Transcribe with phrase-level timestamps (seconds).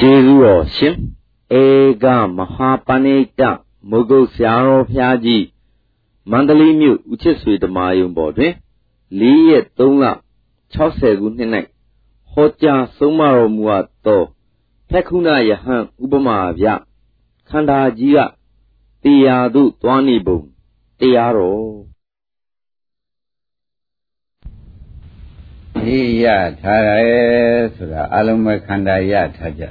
[0.00, 0.96] ကျေးဇူးတော်ရှင်
[1.60, 1.64] ဧ
[2.04, 3.42] ကမဟာပဏိတ
[3.90, 5.44] မုဂုတ်ဆရာတော်ဖျားကြီး
[6.30, 8.52] မန္တလေးမြို့ဦးချစ်ဆွေဓမ္မယုံပေါ်တွင်
[9.20, 10.04] ၄ရက်3လ
[10.74, 11.50] 60ခုနှစ်၌
[12.32, 14.22] ဟောကြားဆုံးမတော်မူအပ်သော
[14.90, 16.66] ဖက်ခုနယဟန်ဥပမာဗျ
[17.48, 18.18] ခန္ဓာကြီးက
[19.02, 20.38] တရားသို့သွားနေပုံ
[21.00, 21.66] တရားတော်
[25.76, 26.26] ဒီရ
[26.60, 27.22] ထားရဲ
[27.74, 29.64] ဆိုတာအလုံးမဲ့ခန္ဓာရထားကြ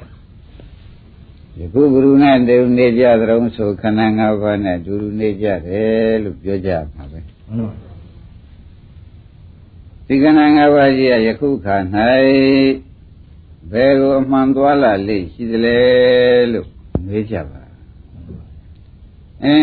[1.60, 7.72] ယခုဘုရုနဲ့တေနေကြသရုံဆိုခန္ဓာ၅ပါးနဲ့ဒူဒူနေကြတယ်လို့ပြောကြမှာပဲမှန်ပါ
[10.08, 11.76] ဒီခန္ဓာ၅ပါးကြီးကယခုခါ၌
[13.72, 15.80] ဘယ်ကိုအမှန်သွားလာလိမ့်ရှိသလဲ
[16.54, 16.68] လို့
[17.06, 17.62] မေးကြပါ
[19.44, 19.56] အဲ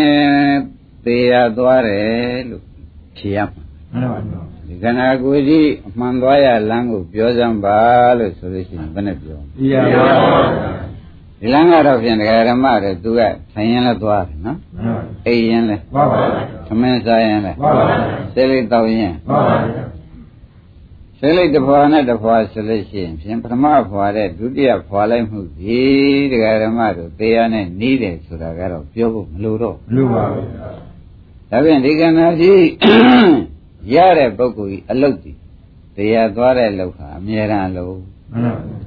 [1.04, 2.62] သေရသွားတယ်လို့
[3.16, 7.78] ဖြေရမှာမှန်ပါပါဒီခန္ဓာကိုယ်ကြီးအမှန်သွားရလမ်းကိုပြောစမ်းပါ
[8.18, 10.83] လို့ဆိုလို့ရှိရင်ဘယ်နဲ့ပြောပြရပါဘူး
[11.40, 13.20] ဒီလမ်းကတော့ဖြင့်ဒကာဓမ္မတွေသူက
[13.52, 14.58] ထိုင်ရင်လည်းသွားတယ်နော်
[15.26, 19.94] အိပ်ရင်လည်းသွားပါဘူးသမင်းစားရင်လည်းသွားပါဘူးစိတ်လေးတောင်းရင်သွားပါဘူး
[21.18, 25.80] စိတ်လေးတစ်ဖွာနဲ့တစ်ဖွာဆိုလို့ရှိရင်ဖြင့်ပထမဖွာတဲ့ဒုတိယဖွာလိုက်မှုဒီ
[26.32, 30.46] ဒကာဓမ္မတို့တရားနဲ့နီးတယ်ဆိုတာကတော့ပြောဖို့မလိုတော့မလိုပါဘူး
[31.50, 32.64] ဒါဖြင့်ဒီကံနာကြီး
[33.94, 35.32] ရတဲ့ပုဂ္ဂိုလ်ကြီးအလုတ်ဒီ
[35.96, 37.96] တရားသွားတဲ့လုတ်ဟာအမြဲတမ်းလို့
[38.32, 38.83] မှန်ပါဘူး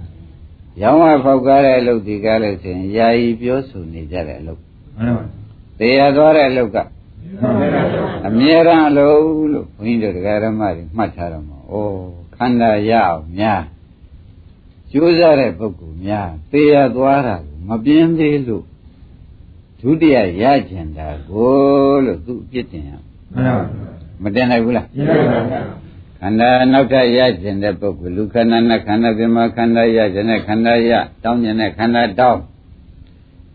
[0.82, 4.62] ရောင်းဝဖောက်ကားတဲ့အလုပ်ဒီကားလို့ဆိုရင်ယာယီပြောဆိုနေကြတဲ့အလုပ်
[4.98, 5.32] မှန်ပါဘူး
[5.80, 6.78] တရားသွားတဲ့အလုပ်က
[8.28, 9.22] အမြဲတမ်းအလုပ်
[9.54, 11.74] လို့ဘုန်းကြီးတို့တရားဓမ္မတွေမှတ်ထားတော့မှာဩ
[12.36, 13.64] ခန္ဓာရအောင်များ
[14.92, 18.66] ကျိုးစားတဲ့ပုဂ္ဂိုလ်များတရားသွားတာကိုမပြင်းသေးလို့
[19.80, 25.87] ဒုတိယရကျင်တာကိုလို့သူအပြစ်တင်ရမှန်ပါဘူးမတင်နိုင်ဘူးလားတင်နိုင်ပါဘူး
[26.22, 30.92] ခန္ဓာနောက်ထပ်ရကျင်တဲ့ပုဂ္ဂိုလ်လူခန္ဓာနဲ့ခန္ဓာပြမခန္ဓာရကျင်တဲ့ခန္ဓာရ
[31.24, 32.42] တောင်းကျင်တဲ့ခန္ဓာတောင်း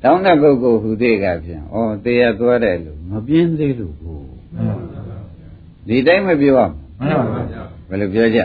[0.02, 4.18] တောင်းတဲ့ပုဂ္ဂိုလ်ဟူသေးကဖြင့်ဩသေရသွားတယ်လို့မပြင်းသေးလို့ကို
[5.86, 8.40] ဒီတိုင်းမပြောအောင်မှန်ပါဗျာဘယ်လိုပြောကြ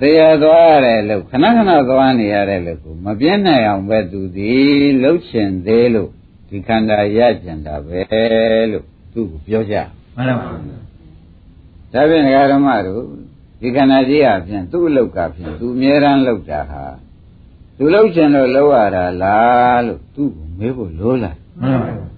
[0.00, 6.10] သေရသွားရတယ်လို့ခဏခဏသွားနေရတယ်လို့ကိုမပြင်းနိုင်အောင်ပဲသူသည်လှုပ်ရှင်သေးလို့
[6.48, 8.00] ဒီခန္ဓာရကျင်တာပဲ
[8.72, 9.76] လို့သူ့ကိုပြောကြ
[10.16, 10.93] မှန်ပါဗျာ
[11.94, 13.02] ဒါဖြင့်ဓမ္မတို့
[13.60, 16.84] ဒီခန္ဓာကြီးအပြင်သူ့အလုတ်ကဖြင့်သူအမြဲတမ်းလုတ်တာဟာ
[17.76, 22.14] သူလုတ်ချင်လို့လောက်ရတာလားလို့သူ့ကိုမေးဖို့လိုလာမှန်ပါဘူး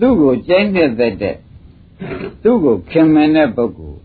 [0.00, 1.12] သူ့ကိုကြိုင်းတဲ့တဲ့
[2.42, 4.00] သူ့ကိုခင်မင်တဲ့ပုဂ္ဂိုလ်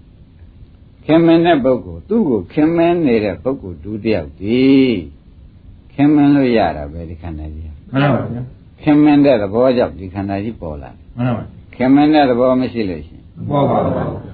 [1.05, 4.61] ခင်မင်တဲ့ပုဂ္ဂိုလ်သူ့ကိုခင်မင်နေတဲ့ပုဂ္ဂိုလ်ဒုတိယဒီ
[5.93, 8.41] ခင်မင်လို့ရတာပဲဒီခန္ဓာကြီးမှန်ပါဗျာ
[8.81, 11.43] ခင်မင်တဲ့သဘောကြောင့်ဒီခန္ဓာကြီးပေါ်လာမှန်ပါ
[11.75, 14.30] ခင်မင်တဲ့သဘောမရှိလို့ရှိရင်ပေါ်ပါဘူး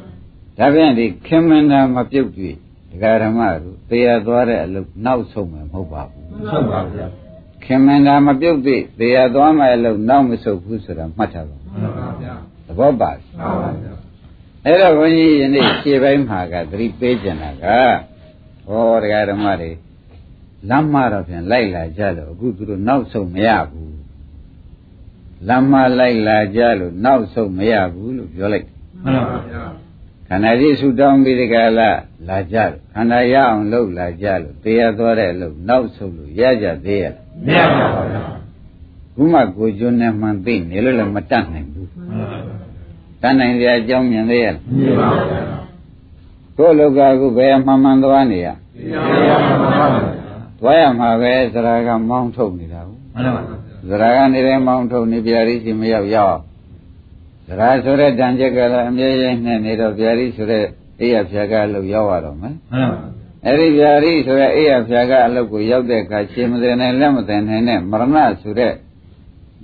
[0.57, 2.55] ဒါပြန်ဒီခင်မန္တာမပြုတ်တွေ့
[2.91, 7.07] ဒကာဓမ္မတို့တရားသွားတဲ့အလုပ်နောက်ဆုံးမယ်မဟုတ်ပါဘူးဟုတ်ပါဗျာ
[7.63, 12.33] ခင်မန္တာမပြုတ်တွေ့တရားသွားမယ်အလုပ်နောက်မဆုတ်ဘူးဆိုတာမှတ်ထားပါမှန်ပါဗျာ
[12.67, 13.93] သဘောပါမှန်ပါဗျာ
[14.65, 17.65] အဲ့တော့ဘုန်းကြီးယနေ့ခြေပိုင်းမှာကသတိပေးကြတာက
[18.67, 19.71] ဟောဒကာဓမ္မတွေ
[20.69, 23.97] လမ်းမတော့ပြန်လိုက်လာကြလို့အခုသူတို့နောက်ဆုံးမရဘူး
[25.47, 28.67] လမ်းမလိုက်လာကြလို့နောက်ဆုံးမရဘူးလို့ပြောလိုက်
[29.03, 29.63] မှန်ပါဗျာ
[30.29, 31.89] ခန္ဓာကြီးဆူတောင်းပြီးဒီကလာ
[32.27, 37.13] လာကြလို့ခန္ဓာရအောင်လှုပ်လာကြလို့တရားသွားတဲ့လှုပ်နောက်ဆုပ်လို့ရကြသေးရဲ့
[37.45, 38.21] မရပါဘူးဗျာ
[39.15, 41.89] ခုမှကိုကျွန်းနဲ့မှန်သိနေလို့လည်းမတတ်နိုင်ဘူး
[43.21, 45.39] တတ်နိုင်ကြအကြောင်းမြင်သေးရဲ့မမြင်ပါဘူးဗျာ
[46.57, 48.47] ကိုလောကကုဘယ်မှန်မှန်သွားနေရ
[50.59, 53.55] သွားရမှာပဲသရကမောင်းထုတ်နေတာဟုတ်မှန်ပါပါ
[53.89, 56.37] သရကနေတယ်မောင်းထုတ်နေပြရိစီမရောက်ရောက်
[57.47, 60.65] သရဆိုတဲ့တန်ချက်ကလည်းအမြဲတမ်းနဲ့နေတော့ဗျာတိဆိုတဲ့
[60.99, 63.01] အိယဖြာကလို့ရောက်ရတော့မယ်မှန်ပါ
[63.45, 68.73] အဲ့ဒီဗျာတိဆိုတဲ့အိယဖြာကအလုပ်ကိုရောက်တဲ့အခါရှင်မသိနိုင်လက်မသိနိုင်နဲ့မရဏဆိုတဲ့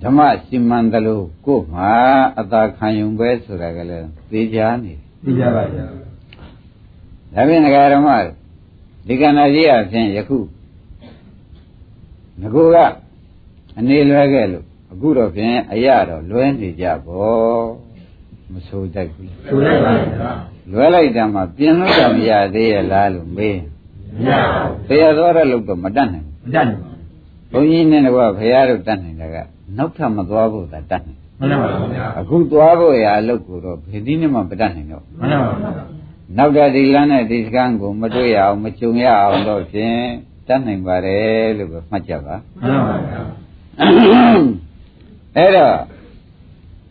[0.04, 1.92] ဓမ္မစီမံတလို့ကို့မှာ
[2.40, 8.10] အသာခံယုံပဲဆိုတာကလည်းသိကြနေသိကြပါဗျာဒါဖြင့်ငဃာဓမ္မ
[9.08, 10.38] ဒီကဏ္ဍကြီးအဖြစ်ယခု
[12.42, 12.78] ငကူက
[13.78, 17.64] အနေလွယ်ခဲ့လို့ အခုတော့ဖြင့်အရာတော့လွဲနေကြပေါ့
[18.52, 20.32] မဆိုတတ်ဘူးဆိုလိုက်ပါဗျာ
[20.72, 23.60] လွဲလိုက်တာမှပြင်လို့တော့မရသေးရဲ့လားလို့မေး
[24.16, 29.38] မရပါဘူးတရားတော်တဲ့လို့တော့မတတ်နိုင်ဘူးမတတ်နိုင်ပါဘူးဘုန်းကြီးနဲ့ကဘုရားတို့တတ်နိုင်တာက
[29.78, 35.72] နောက်ထပ်မသွားဖို့သာတတ်နိုင်မှန်ပါပါဗျာအခုသွားဖို့ရာအလုပ်ကိုတော့ဘယ်နည်းနဲ့မှမတတ်နိုင်တော့မှန်ပါပါ
[36.38, 39.98] နောက်တဲ့ဒီလမ်းနဲ့ဒီစကံကိုမတွေ့ရအောင်မကြုံရအောင်တော့ဖြင့်
[40.48, 44.63] တတ်နိုင်ပါတယ်လို့ပဲမှတ်ကြပါမှန်ပါပါ
[45.38, 45.78] အဲ့တော့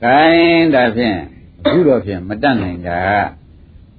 [0.03, 1.19] ခိုင်းဒါဖြင့်
[1.65, 3.01] အခုတော့ဖြင့်မတတ်နိုင်တာ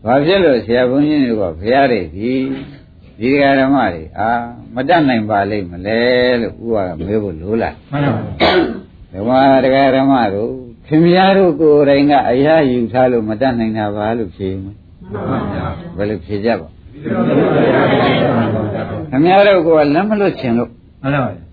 [0.06, 2.32] ဘာဖြစ်လို့ဆရာဘုန်းကြီးတွေကဘုရားတွေဒီ
[3.20, 4.30] ဒီဒီဃာဓမ္မတွေအာ
[4.76, 6.02] မတတ်နိုင်ပါလိမ့်မလဲ
[6.42, 8.14] လို့ဥပါကမေးဖို့လိုလားမှန်ပါ
[8.44, 8.54] ဗျာ
[9.14, 9.32] ဓမ္မ
[9.64, 10.52] တရားဓမ္မတို့
[10.88, 14.76] ခင်ဗျားတို့ကိုယ်တိုင်ကအရာယူထားလို့မတတ်နိုင်တာပါလို့ဖြေမယ်မှန်
[15.30, 15.68] ပါဗျာ
[15.98, 17.82] ဘယ်လိုဖြေကြပါဒီလိုမျိုးပါဗျာ
[19.10, 20.70] ခင်ဗျားတို့ကလက်မလွတ်ချင်လို့
[21.02, 21.44] မှန်ပါဗျာ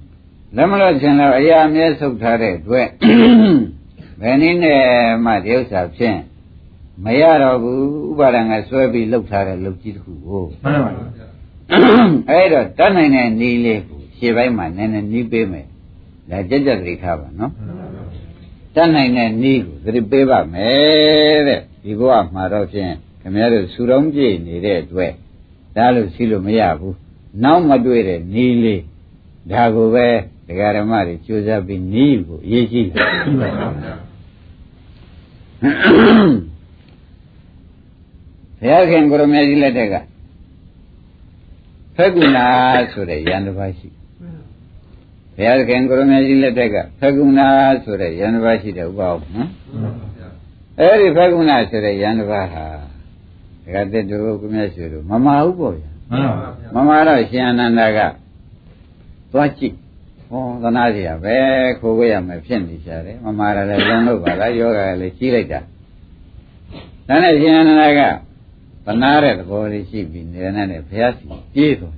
[0.56, 2.88] လက်မလွတ်ချင်လို့အရာအမြဲဆုပ်ထားတဲ့အတွက်
[4.20, 4.80] ဘယ်နည်းနဲ့
[5.24, 6.18] မှဒီဥစ္စာဖြင့်
[7.04, 11.06] မရတော့ဘူးဥပါဒံကဆွဲပြီးလှုပ်ထားတဲ့လှုပ်ကြီးတစ်ခုကိုမှန်ပါဗျာ
[12.30, 15.66] အဲ့တော့တတ်နိုင်တဲ့နီးလေးကိုရှေ့ပိုင်းမှာနည်းနည်းနီးပေးမယ်
[16.30, 17.52] ဒါကြက်ကြက်သတိထားပါနော်
[18.74, 25.12] တတ်နိုင်တဲ့နီးကိုသတိပေးပါမယ်တဲ့ဒီဘဝမှာတော့ဖြင့်ခင်ဗျားတို့ဆူတော်ပြည့်နေတဲ့အတွက်
[25.76, 26.96] ဒါလို့စီလို့မရဘူး
[27.44, 28.82] နောက်မတွေ့တဲ့နီးလေး
[29.48, 30.06] ဒါကိုပဲ
[30.48, 33.06] ဒကာဓမ္မတွေကြိုးစားပြီးနီးကိုအရေးကြီးတယ်
[33.38, 33.94] မှန်ပါဗျာ
[38.60, 39.94] ဘုရားခင်ကိုရမကြီးလက်ထက်က
[41.96, 42.46] ဖက်ကုဏာ
[42.92, 43.88] ဆိုတဲ့ယန္တပါရှိ
[45.36, 47.48] ဘုရားခင်ကိုရမကြီးလက်ထက်ကဖက်ကုဏာ
[47.84, 49.50] ဆိုတဲ့ယန္တပါရှိတယ်ဥပ္ပါဟုတ်နော်
[50.80, 52.66] အဲ့ဒီဖက်ကုဏာဆိုတဲ့ယန္တပါဟာ
[53.64, 58.00] ဒကာတက်တို့ကိုမြတ်ဆွေတို့မမဟုတ်ပေါ့ဗျာမှန်ပါဗျာမမတော့ရှင်အနန္ဒာက
[59.32, 59.74] သွားကြည့်
[60.28, 61.36] ဟောသနာစီရပဲ
[61.80, 65.60] ခိုးခွေရမယ်ဖြစ်နေကြတယ်မမရလည်းလုံးလို့ပါလားယောဂကလည်းကြီးလိုက်တာ
[67.08, 68.00] ဒါနဲ့ရှင်အနန္ဒာက
[68.86, 71.96] သနာတဲ့သဘောလေးရှိပြီးနေတဲ့နဲ့ဘုရားစီပြေးသွား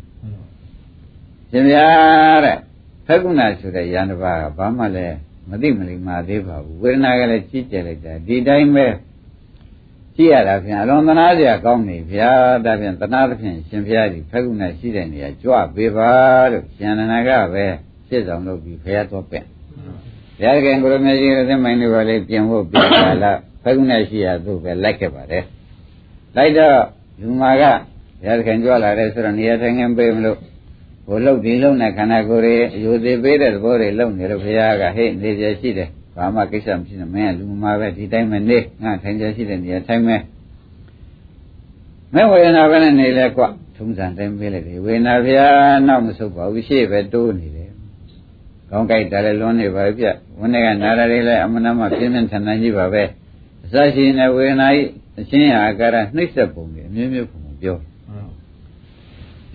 [1.50, 1.86] ရှင်ဗျာ
[2.44, 2.58] တဲ့
[3.06, 5.16] ဖက္ကုဏဆိုတဲ့ယန္တပါကဘာမှလည်း
[5.48, 8.86] မသိမလိမ္မာသေးပါဘူးဝေဒနာကလည်းကြီးကျယ်လိုက်တာဒီတိုင်းပဲ
[10.16, 12.30] ကြည့်ရတာဖြင့်အလွန်သနာစရာကောင်းနေဗျာ
[12.64, 16.10] ဒါဖြင့်သနာသဖြင့်ရှင်ဘုရားကြီးဖက္ကုဏရှိတဲ့နေရာကြွပေးပါ
[16.52, 17.64] လို့ရှင်အနန္ဒာကပဲ
[18.08, 19.46] ရှင်းဆောင်လုပ်ပြီးဘုရားတော်ပင့်
[20.38, 25.44] ဘုရားခင်ကိုရမေကြီးရတဲ့မိုင်းတွေပါလေပြင်ဖို့ပြပါလားဖက္ကုဏရှိရသူ့ပဲလိုက်ခဲ့ပါတယ်
[26.36, 26.78] လိုက်တော့
[27.20, 30.38] လူမာကဘုရားခင်ကြွလာတယ်ဆိုတော့နေရာထိုင်ခင်းပေးမလို့
[31.08, 40.22] ဘိုလ်လုတ်ဒီလုံးနဲ့ခန္ဓာကိုယ်ရဲ့အယုသေးပေးတဲ့သဘောတွေလုံနေလို့ဘုရားကဟဲ့နေကြရှိတယ် ဘာမှကိစ္စမရှိနဲ့မင်းကလူမာပဲဒီတိုင်းပဲနေငါထိုင်ကြရှိတဲ့နေရာထိုင်မယ်
[42.14, 43.42] မဲဝေဒနာပဲနဲ့နေလဲကွ
[43.76, 45.46] ထုံးစံတိုင်းပေးလိုက်တယ်ဝေဒနာဗျာ
[45.86, 47.70] နောက်မဆုတ်ပါဘူးရှေ့ပဲတိုးနေတယ်
[48.70, 50.04] ကောင်းကြိုက်တယ်လည်းလွန်နေပါပြ
[50.38, 53.02] ဝန်းထဲကနာရတွေလည်းအမနာမပြင်းပြင်းထန်ထန်ကြီးပါပဲ
[53.64, 54.80] အစရှိနေဝေဒနာဤ
[55.18, 57.76] အချင်းဟာအကာရနှိမ့်ဆက်ပုံတွေအမျိုးမျိုးပုံပြော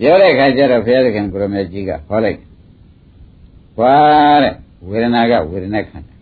[0.00, 2.38] ပြောတဲ့အခါကျတော့ဘုရားသခင်ကိုရမေကြီးကဟောလိုက်
[3.76, 3.94] ကွာ
[4.42, 4.54] တဲ့
[4.88, 6.17] ဝေဒနာကဝေဒနာခန္ဓာ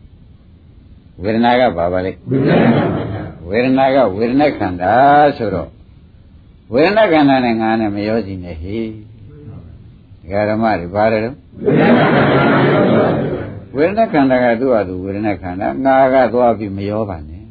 [1.22, 2.12] ဝေဒနာကဘာပါလဲ
[3.48, 4.94] ဝေဒနာကဝေဒနာခန္ဓာ
[5.36, 5.68] ဆိုတော့
[6.72, 8.84] ဝေဒနာခန္ဓာနဲ့ငါနဲ့မရောစီနဲ့ဟေ့
[10.20, 11.36] ဒကာဓမ္မတွေပါတယ်တော့
[13.76, 17.42] ဝေဒနာခန္ဓာကသူ့ဟာသူဝေဒနာခန္ဓာငါကသွားပြီးမရောပါနဲ့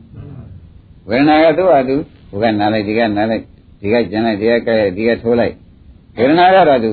[1.08, 1.96] ဝေဒနာကသူ့ဟာသူ
[2.30, 3.44] ဟိုကနားလိုက်ဒီကနားလိုက်
[3.82, 5.54] ဒီကကျန်လိုက်ဒီကကဲဒီကထိုးလိုက်
[6.18, 6.92] ဝေဒနာကတော့သူ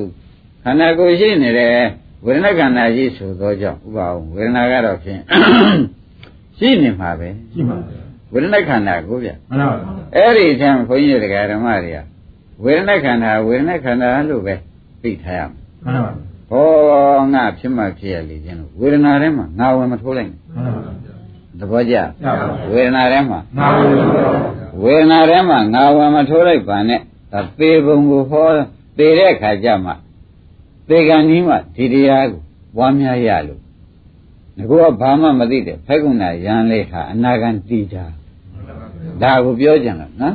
[0.64, 1.86] ခန္ဓာကိုယ်ရှိနေတယ်
[2.24, 5.20] ဝေဒနာခန္ဓာရှိဆိုသောကြောင့်ဥပအောင်ဝေဒနာကတော့ဖြင့်
[6.62, 11.98] ရှိနေမှာပဲရှိပါဗျာဝေဒနာခန္ဓာကိုဗျမှန်ပါဗျာအဲ့ဒီအထံဘုန်းကြီးတရားဓမ္မတွေက
[12.64, 14.54] ဝေဒနာခန္ဓာဝေဒနာခန္ဓာလို့ပဲ
[15.02, 15.50] သိထားရမယ်
[15.84, 21.14] မှန်ပါဗျာ။ဟောငါဖြစ်မှဖြစ်ရလေခြင်းလို့ဝေဒနာထဲမှာငါဝင်မထိုးလိုက်နဲ့မှန်ပါဗျာ။
[21.58, 22.32] သဘောကျရပါဗျာ
[22.72, 27.00] ဝေဒနာထဲမှာငါဝင်ပါဗျာဝေဒနာထဲမှာငါဝင်မထိုးလိုက်ပါနဲ့။
[27.32, 28.46] ဒါသေပုံကိုဟော
[28.98, 29.92] သေတဲ့ခါကျမှ
[30.88, 32.40] သေကံကြီးမှဒီတရားကို
[32.76, 33.61] ပွားများရလို့
[34.58, 38.04] ငါကဘာမှမသိတဲ့ဖက်ကုဏရန်လေးဟာအနာဂံတိတာ
[39.22, 40.34] ဒါကိုပြောကြတယ်နော်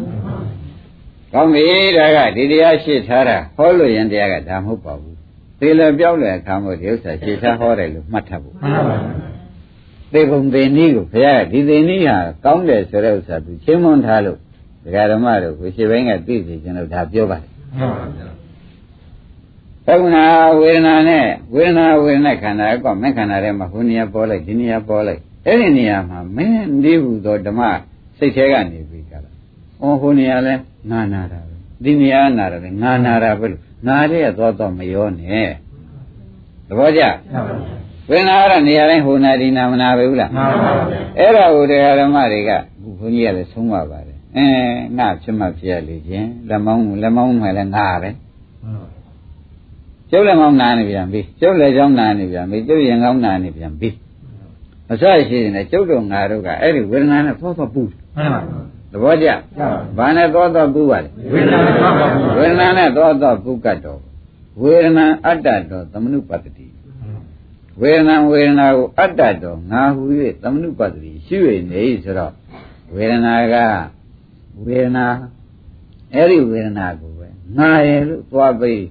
[1.34, 1.66] ။ကောင်းပြီ
[1.98, 5.16] ဒါကဒီတရားရှိထားတာဟောလို့ရင်တရားကဒါမဟုတ်ပါဘူး။
[5.60, 9.00] သေလည်းပြောက်လည်းအခါမို့ဒီဥစ္စာရှိထားဟောတယ်လို့မှတ်ထားဖို့မှန်ပါဗျာ
[10.14, 14.38] သေပုံသေနည်းကိုဘုရားကဒီသေနည်းဟာကောင်းတယ်ဆိုတဲ့ဥစ္စာသူချင်းမွန်ထားလို့
[14.84, 18.37] ဒကာဓမ္မတို့ကိုရှင်းပိုင်းကသိစေခြင်းလို့ဒါပြောပါတယ်မှန်ပါဗျာ
[19.88, 20.24] သက္ကနာ
[20.60, 27.62] ဝေဒနာနဲ့ဝေဒနာဝေဒနာခန္ဓာကမက်ခန္ဓာထဲမှာဟိုနေရာပေါ်လိုက်ဒီနေရာပေါ်လိုက်အဲ့ဒီနေရာမှာမင်းနေဘူးသောဓမ္မ
[28.18, 29.34] စိတ်ထဲကနေပြီးကြလား။
[29.82, 30.54] အော်ဟိုနေရာလဲ
[30.92, 35.50] ငါနာတာပဲဒီနေရာနာတာပဲငါနာတာပဲလို့နာတဲ့ကတော့တော့မရောနဲ့
[36.68, 37.42] သဘောကျရပါဗျာ
[38.10, 42.52] ဝေဒနာရနေရာတိုင်းဟိုနာဒီနာမနာပဲဘူးလားမှန်ပါဗျာအဲ့ဒါကိုတရားဓမ္မတွေက
[42.82, 44.46] ခုဘုန်းကြီးကလည်းဆုံးပါပါတယ်အဲ
[44.98, 48.10] ငါဖြစ်မှဖြစ်ရလေခြင်းလက်မောင်းလက်မောင်းမှလည်းငါပဲ
[50.12, 53.90] ကျုပ်လက်မောင်းနာနေပြန်ပြီကျုပ်လက်ချောင်းနာနေပြန်ပြီကျုပ်ရင်ကောင်းနာနေပြန်ပြီ
[54.92, 57.82] အစရှိနေကျုပ်တို့ငါတို့ကအဲ့ဒီဝေဒနာနဲ့သောသောပူ
[58.16, 64.02] မှန်ပါဗျာသဘောကျရပါဘာနဲ့သောသောပူပါလဲဝေဒနာမှန်ပါဗျာဝေဒနာနဲ့သောသောပူကတ်တော်
[64.62, 66.68] ဝေဒနာအတ္တတော်သမနုပတ္တိ
[67.82, 70.04] ဝေဒနာဝေဒနာကိုအတ္တတော်ငါဟူ၍
[70.42, 71.38] သမနုပတ္တိရှိ၍
[71.72, 72.34] နေဆိုတော့
[72.96, 73.56] ဝေဒနာက
[74.66, 75.06] ဝေဒနာ
[76.14, 78.84] အဲ့ဒီဝေဒနာကိုပဲငါရဲ့လို့သွားပြီး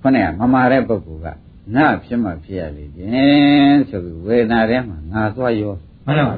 [0.00, 1.26] ခொနဲ့မမာတဲ့ပုဂ္ဂိုလ်က
[1.74, 5.72] ငါဖြစ်မှဖြစ်ရလေခြင်းဆိုပြီးဝေဒနာထဲမှာငါသွားရော
[6.06, 6.36] မှန်ပါပါ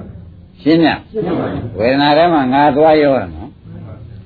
[0.61, 3.51] ရှင်းညရှင်းပါပြီဝေဒနာထဲမှာငါသွားရောရနော်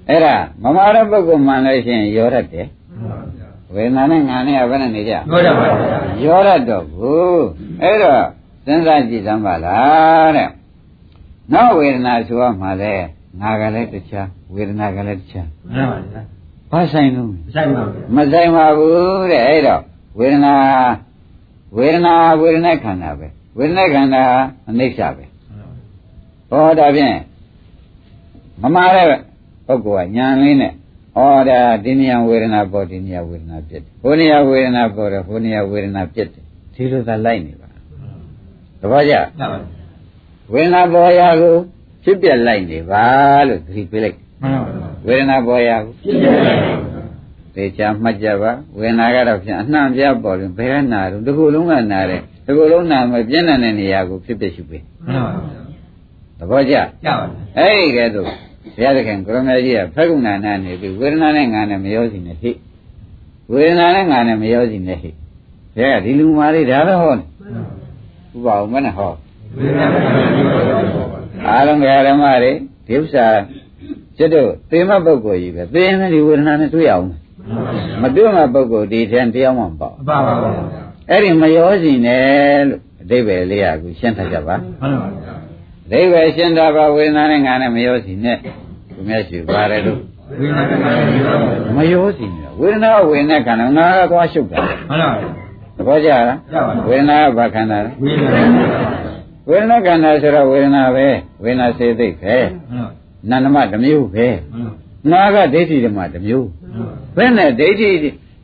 [0.09, 7.45] အဲ့ဒါမမာတဲ့ပုဂ္ဂိုလ်မှန်လို့ရှိရင်ရောတတ်တယ်မှန်ပါဗျာဝေဒနာနဲ့ငါနဲ့ဘယ်နဲ့နေကြပြောကြပါဗျာရောတတ်တော့ဘူး
[7.83, 8.23] အဲ့တော့
[8.65, 10.49] စဉ်းစားကြည့်စမ်းပါလားတဲ့
[11.53, 12.95] နောက်ဝေဒနာဆိုရမှာလဲ
[13.41, 16.36] ငါကလည်းတခြားဝေဒနာကလည်းတခြားမှန်ပါဗျာ
[16.73, 19.83] ဘာဆိုင်လို့ဆိုင်ပါဗျာမဆိုင်ပါဘူးတဲ့အဲ့တော့
[20.19, 20.55] ဝေဒနာ
[21.77, 23.27] ဝေဒနာဝေဒနာခန္ဓာပဲ
[23.59, 24.23] ဝေဒနာခန္ဓာ
[24.69, 25.25] အနိစ္စပဲ
[26.51, 27.17] ဟောဒါဖြင့်
[28.63, 29.07] မမာတဲ့
[29.67, 31.19] ပုဂ္ဂိုလ်ကညာလေးနဲ့ဩ
[31.49, 36.43] ဒါဒီနေရာဝေဒနာပေါ်ဒီနေရာဝေဒနာပြစ်တယ်ဟိုနေရာဝေဒနာပေါ်တယ်ဟိုနေရာဝေဒနာပြစ်တယ်
[36.75, 37.69] ဒီလိုသာလိုက်နေပါ
[38.81, 39.61] တပည့်ကြမှန်ပါ
[40.53, 41.55] ဝေဒနာပေါ်ရာကို
[42.05, 43.05] ဖြစ်ပြလိုက်နေပါ
[43.49, 44.76] လို့သတိပေးလိုက်မှန်ပါဗျာ
[45.07, 46.55] ဝေဒနာပေါ်ရာကိုရှင်းပါဗျာ
[47.55, 55.67] သေချာမှတ်ကြပါဝေဒနာကတော့ဖြင့်အနှံ့ပြပေါ်ရင်ဘယ်ကနာတော့ဒီကိုယ်လုံးကနာတယ်ဒီကိုယ်လုံးနာမပြင်းတဲ့နေရာကိုဖြစ်ဖြစ်ရှိပေးမှန်ပါဗျာ
[56.39, 58.33] သဘောကျကြပါဗျာအဲ့ဒီကဲတော့ဘု
[58.85, 62.51] ရားသခင်ကိုရမကြီးကဖက်ကုဏနာနေပြီးဝေဒနာနဲ့ငါနဲ့မရောစီနဲ့ဟိ
[63.53, 65.11] ဝေဒနာနဲ့ငါနဲ့မရောစီနဲ့ဟိ
[65.77, 67.25] ဘုရားကဒီလူမာလေးဒါပဲဟောနေ
[68.35, 69.13] ဥပအောင်မနဲ့ဟော
[69.57, 69.97] ဝေဒနာက
[70.67, 70.81] ပြော
[71.13, 72.53] ပါဗျာအားလုံးဓမ္မတွေ
[72.87, 73.27] ဒီဥစ္စာ
[74.19, 77.07] ကျွတ်တို့သေမပုဂ္ဂိုလ်ကြီးပဲသေရင်လည်းဒီဝေဒနာနဲ့တွေ့အောင်
[78.03, 80.51] မတွေ့မှပုဂ္ဂိုလ်ဒီထန်တရားမှမပေါ့ပါပါပါ
[81.11, 85.35] အဲ့ဒီမရောစီနဲ့လို့အဓိပ္ပာယ်လေးကအခုရှင်းထားကြပါမှန်ပါဗျာ
[85.87, 88.37] အဓိပ္ပာယ်ရှင်းတာပါဝေဒနာနဲ့ငါနဲ့မရောစီနဲ့
[88.95, 90.01] သူမျက်ရှိပါတယ်လို့
[90.39, 95.37] ဝေဒနာကပြောပါဗျာမရောစီနဲ့ဝေဒနာကဝေဒနာခန္ဓာငါကသွားရှုပ်တာမှန်ပါဗျာ
[95.77, 98.41] သဘောကျလားကြပါဝေဒနာကဘာခန္ဓာလဲဝေဒနာ
[99.49, 101.07] ဝေဒနာခန္ဓာဆိုတော့ဝေဒနာပဲ
[101.43, 102.37] ဝေဒနာစေသိက်ပဲ
[102.71, 104.27] မှန်ပါ နန္ဒမတစ်မျိုးပဲ
[105.11, 106.47] မှန်ပါငါကဒိဋ္ဌိဓမ္မတစ်မျိုး
[107.17, 107.91] မှန်ပါဘယ်နဲ့ဒိဋ္ဌိ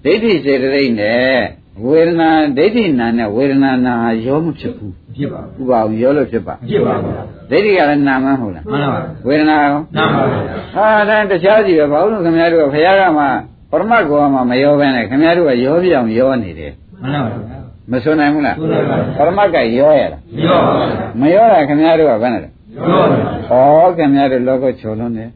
[0.04, 1.38] ဒိဋ္ဌိစေတသိက်နဲ့
[1.84, 3.94] ဝေဒနာဒိဋ္ဌိနာနဲ့ဝေဒနာနာ
[4.26, 13.24] ရောမဖြစ်ဘူးဖြစ်ပါဥပအောင်ရောလို့ဖြစ်ပါဖြစ်ပါဗျာဒိဋ္ဌိကလည်းနာမဟုတ်လားမှန်ပါဝေဒနာရောနာပါဗျာဟာဒါတခြားစီပဲဘာလို့ခင်ဗျားတို့ကဘုရားကမှ
[13.70, 16.72] ပရမတ်ကောမှမရောဘဲနဲ့ခင်ဗျားတို့ကရောပြအောင်ရောနေတယ်
[17.02, 17.58] မှန်ပါဗျာ
[17.90, 18.84] မစွနိုင်ဘူးလားဆိုတော့
[19.18, 25.30] ပရမတ်ကရောရတာပြောပါဗျာမရောတာခင်ဗျားတို့ကဘယ်နဲ့လဲပြောပါဗျာ ဩခင်ဗျားတို့လောကချော်လွန်းတယ်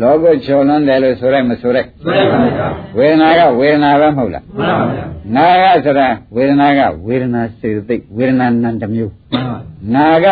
[0.00, 5.04] လောကချော်လွန်းတယ်လို့ဆိုလိုက်မဆိုလိုက်ဆိုရပါဗျာဝေဒနာကဝေဒနာပဲမဟုတ်လားမှန်ပါဗျာ
[5.36, 9.58] နာကဆိုတာဝေဒနာကဝေဒနာစေတသိက်ဝေဒနာနံတစ်မျိုးမှန်ပါ
[9.94, 10.26] နာက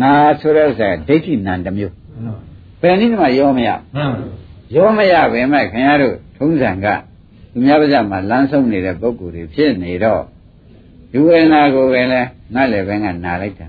[0.00, 2.36] နာဆိုတဲ့ဥစ္စာကဒိဋ္ဌိနံတစ်မျိုးမှန်ပါ
[2.80, 4.20] ဘယ်နည်းမှရောမရမှန်ပါ
[4.74, 6.86] ရောမရပဲမဲ့ခင်ဗျားတို့ထုံးစံက
[7.52, 10.22] သူများပါးစပ်မှာလမ်းဆုံးနေတဲ့ပုံကိုယ်တွေဖြစ်နေတော့
[11.10, 12.20] ဒီဝေဒနာကိုပဲလဲ
[12.54, 13.68] ငါလည်းပဲငါနာလိုက်တာ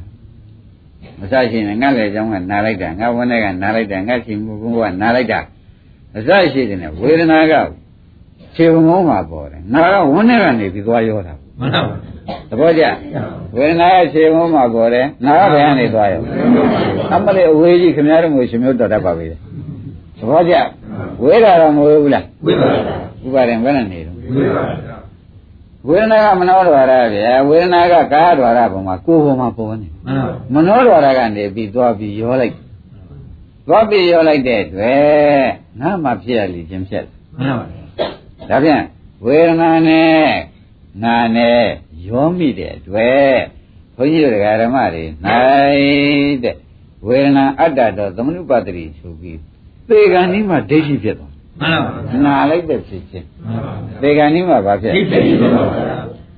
[1.19, 5.39] မဆရှိရင်ငါလည်းကြောင်းကနာလိုက်တာငါဝန်းထဲကနာလိုက်တာငါရှိမှုကုန်းကနာလိုက်တာ
[6.15, 7.53] အစရှိတဲ့ဝေဒနာက
[8.55, 11.81] ခြေဝုံမှာပေါ်တယ်နာကဝန်းထဲကနေပြီးသွားရောတာမှန်ပါ
[12.49, 12.83] သဘောကျ
[13.55, 16.21] ဝေဒနာကခြေဝုံမှာပေါ်တယ်နာကဘယ်ကနေသွားရော
[17.13, 20.55] အမလေးအဝေးကြီးခင်ဗျားတို့ကိုရှင်မျိုးတော်တတ်ပါပြီသဘောကျ
[21.21, 24.84] ဝေဒနာတော့မဝေဘူးလားဝိပါဒဥပါရင်ဘယ်နဲ့နေတော့ဝိပါဒ
[25.87, 32.55] ဝေဒနာကမနောဒွါရဗျာဝေဒနာကကာယဒွါရပုံမှာကိုယ်ပေါ်မှာပေါ်နေမှန်ပါမနောဒွါရကနေပြီးသွားပြီးရောလိုက်
[33.67, 35.45] သွားပြီးရောလိုက်တဲ့အတွက်
[35.79, 37.05] ငါမှဖြစ်ရလိမ့်ခြင်းဖြစ်
[37.37, 37.65] မှန်ပါ
[38.49, 38.83] ဒါဖြင့်
[39.25, 40.25] ဝေဒနာနဲ့
[41.03, 41.61] ငါနဲ့
[42.07, 43.35] ရောမိတဲ့အတွက်
[43.95, 46.55] ဘုန်းကြီးတို့ဓမ္မတွေနိုင်တဲ့
[47.05, 49.39] ဝေဒနာအတ္တတော့သမနုပတ္တိဆိုပြီး
[49.89, 55.97] သေကံนี้မှာဒိဋ္ဌိဖြစ်သွား မှန်ပါနာလိုက်တဲ့ဖြစ်ချင်းမှန်ပါသေကံนี้မှာဘာဖြစ်ဒိဋ္ဌိဖြစ်ပါဗျာ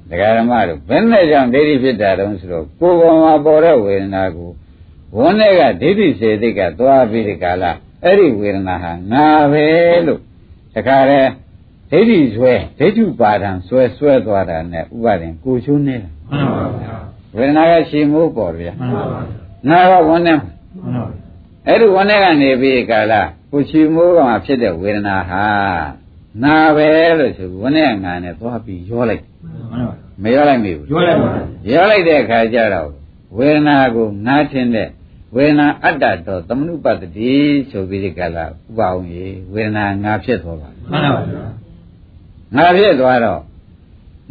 [0.09, 4.49] ဒကာဓမ္မတို့ဘယ်နဲ့ကြောင့်ဒိဋ္ဌိဖြစ်တာတုံးဆိုတော့ကိုယ်ပေါ်မှာပေါ်တဲ့ဝေဒနာကို
[5.17, 7.63] ဝန်းထဲကဒိဋ္ဌိစေတိတ်ကသွားပြီးဒီကာလ
[8.03, 9.65] အဲ့ဒီဝေဒနာဟာငါပဲ
[10.05, 10.21] လို့
[10.75, 11.29] တခါတည်း
[11.91, 16.95] ဒိဋ္ဌိဆွဲဒိဋ္ဌုပါဒံဆွဲဆွဲသွားတာနဲ့ဥပါဒင်ကိုချိုးနေတာမှန်ပါဗျာ
[17.35, 19.03] ဝေဒနာကရှည်မိုးပေါ်ဗျာမှန်ပါ
[19.69, 21.26] ငါကဝန်းထဲမှာမှန်ပါ
[21.67, 23.13] အဲ့ဒီဝန်းထဲကနေပြီးဒီကာလ
[23.51, 25.45] ကိုချီမိုးကမှဖြစ်တဲ့ဝေဒနာဟာ
[26.43, 29.47] နာပဲလို့ဆိုဝန်းထဲကငါနဲ့သွားပြီးရောလိုက်မှ
[29.79, 29.91] န်ပါ
[30.23, 31.29] မရောလိုက်မိဘူးပြောလိုက်ပါ
[31.71, 32.89] ရောလိုက်တဲ့အခါကျတော့
[33.37, 34.89] ဝေဒနာကိုငားထင်းတဲ့
[35.35, 37.33] ဝေဒနာအတ္တတော်သမနုပတ္တိ
[37.69, 41.45] ဆိုပြီးဒီကလာဥပအောင်ရေဝေဒနာငါဖြစ်သွားပါမှန်ပါဗျာ
[42.55, 43.41] ငါဖြစ်သွားတော့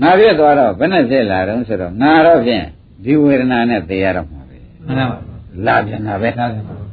[0.02, 2.64] ငါဖြစ်သွားတော့ဘယ်နဲ့ဖြစ်လာတော့ဆိုတော့ငါတော့ဖြင့်
[3.04, 5.18] ဒီဝေဒနာနဲ့သိရတော့မှာပဲမှန်ပါ
[5.66, 6.85] လာပြန်တာပဲဒါကမှန်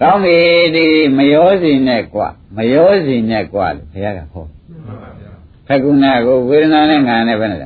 [0.00, 0.38] ကောင်းပြီ
[0.74, 5.32] ဒီမရောစီနဲ့กว่าမရောစီနဲ့กว่าလို့ဘုရားကဟော ပါဗျာ
[5.66, 7.60] ဖက္ကုဏကိုဝေဒနာနဲ့ငါနဲ့ပဲနဲ့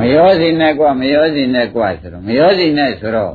[0.00, 3.32] မရောစီနဲ့กว่าမရောစီနဲ့กว่าဆိုတော့မရောစီနဲ့ဆိုတော့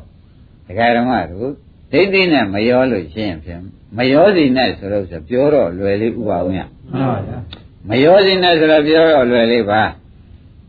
[0.68, 1.50] ဒကာဓမ္မတို့
[1.92, 3.62] ဒိဋ္ဌိနဲ့မရောလို့ရှင်းဖြင့်
[3.98, 6.70] မရောစီနဲ့ဆိုတော့ဆိုပြောတော့လွယ်လေးဥပါအောင်ရ မှန်
[7.10, 9.84] ပါဗျာ ဒ မရောစီနဲ့ဆိုတော့ပြောတော့လွယ်လေးပါ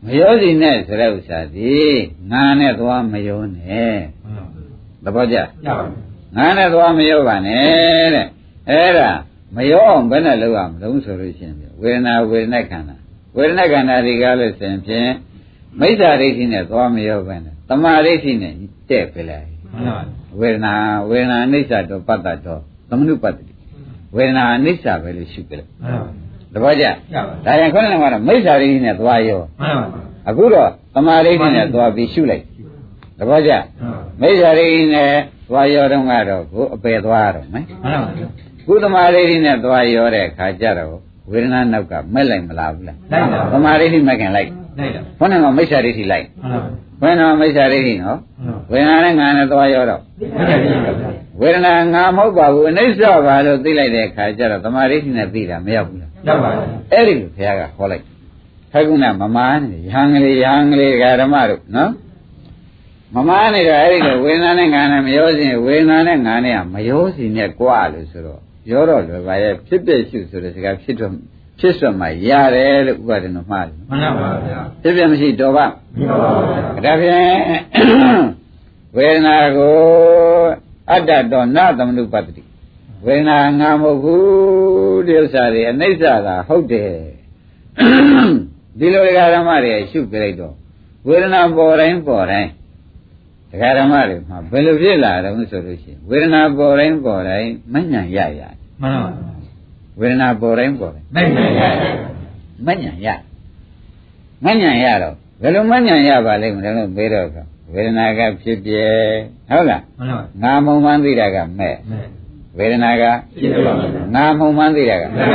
[0.05, 1.77] မရောစီနဲ့ဆိုတဲ့ဥစ္စာဒီ
[2.31, 3.97] ငါနဲ့သွားမရောနဲ့
[5.04, 5.40] သဘောကျရ
[5.78, 8.26] ပါပြီငါနဲ့သွားမရောပါနဲ့တဲ့
[8.70, 9.10] အဲ့ဒါ
[9.56, 12.96] မရောအောင်ဘယ်နဲ့လုပ်ရမလို့ဆိုလို့ရှိရင်ဝေဒနာဝေဒနာခန္ဓာ
[13.36, 15.10] ဝေဒနာခန္ဓာဒီကားလို့ဆိုရင်ဖြင့်
[15.80, 18.54] မိစ္ဆာဒိဋ္ဌိနဲ့သွားမရောပဲနဲ့တမာဒိဋ္ဌိနဲ့
[18.90, 20.74] တဲ့ပြလိုက်မှန်ပါပြီဝေဒနာ
[21.10, 23.44] ဝေဒနာအနိစ္စတော့ပတ္တတော့သမနုပတ္တိ
[24.16, 32.44] ဝေဒနာအနိစ္စပဲလို့ရှုကြတယ်မှန်ပါပြီတပည့်ကြရပါပြီဒါရင်ခေါင်းကတော့မိစ္ဆာဒိဋ္ဌိနဲ့သွားရောမှန်ပါပြီအခုတော့တမာဒိဋ္ဌိနဲ့သွားပြီးရှုလိုက်
[33.18, 33.52] တပည့်ကြ
[34.20, 35.12] မှန်ပါပြီမိစ္ဆာဒိဋ္ဌိနဲ့
[35.48, 38.24] သွားရောတော့ကတော့ကိုအပယ်သွားရတော့မယ်မှန်ပါပြီ
[38.66, 40.94] ကုသမာဒိဋ္ဌိနဲ့သွားရောတဲ့ခါကျတော့
[41.30, 46.68] ဝေဒနာနောက်ကမက်လိုက်မလားဘူးလားလိုက်ပါသမာဓိဋ္ဌိမက်ခင်လိုက်လိုက်တာခေါင်းကမိစ္ဆာဒိဋ္ဌိလိုက်မှန်ပါပြီ
[47.02, 48.18] ဘယ်တော့မိစ္ဆာဒိဋ္ဌိနော်
[48.70, 50.26] မှန်ပါဝေဒနာနဲ့ငါနဲ့သွားရောတော့ပြီ
[51.40, 58.04] ဝေဒနာငါမဟုတ်ပါဘူးအနိစ္စပါလို့သိလိုက်တဲ့အခါကျတော့သမာဓိဋ္ဌိနဲ့သိတာမရောက်ဘူးလားရပါပြီအဲ့ဒီလိုဘုရားကခေါ်လိုက်
[58.72, 61.90] ခကုဏမမားနေရဟန်းကလေးရဟန်းကလေးဓမ္မတို့နော်
[63.14, 68.40] မမားနေတော့အဲ့ဒီလိုဝေဒနာနဲ့ငါနဲ့မရောစင်ဝေဒနာနဲ့ငါနဲ့ကမရောစင်နဲ့ကြွားလို့ဆိုတော့
[68.70, 71.12] ရောတော့လွယ်ပါရဲ့ဖြစ်ပြရှုဆိုတဲ့စကားဖြစ်တော့
[71.58, 75.66] ဖြစ်ဆွမှရတယ်လို့ဥပဒေတော်မှားတယ်မှန်ပါဗျာဖြစ်ပြမရှိတော့ပါ
[75.96, 76.30] မှန်ပါ
[76.84, 77.38] ဗျာဒါဖြင့်
[78.96, 79.76] ဝေဒနာကို
[80.90, 82.42] အတ္တတော်နသမနုပတ္တိ
[83.06, 86.92] ဝေဒနာငါမဟုတ်ဘူးဒီဥစ္စာတွေအနိစ္စသာဟုတ်တယ်
[88.78, 90.54] ဒီလိုဒကာဓမ္မတွေရှုပြလိုက်တော့
[91.08, 92.50] ဝေဒနာပေါ်တိုင်းပေါ်တိုင်း
[93.52, 98.40] ဒကာဓမ္မတွေမှာဘယ်လိုဖြစ်လာတယ်ဆိုလို့ရှိရင်ဝေဒနာပေါ်တိုင်းပေါ်တိုင်းမညံ့ရရ
[98.82, 99.10] မှန်ပါ
[100.00, 101.62] ဝေဒနာပေါ်တိုင်းပေါ်တိုင်းလိုက်နိုင်ရ
[102.66, 103.08] မညံ့ရ
[104.44, 108.84] မညံ့ရတော့ဘယ်လိုမညံ့ရပါလိမ့်မလဲလို့မေးတော့ဆိုဝေဒနာကဖြစ်ပြဲ
[109.48, 112.00] ဟုတ်လားမှန်ပါငါမုံမှန်းသိတာကမဲ့မဲ
[112.58, 113.04] ဝေဒနာက
[113.38, 115.28] ဖြစ်ပါပါငါမုံမှန်းသိတာကမှန်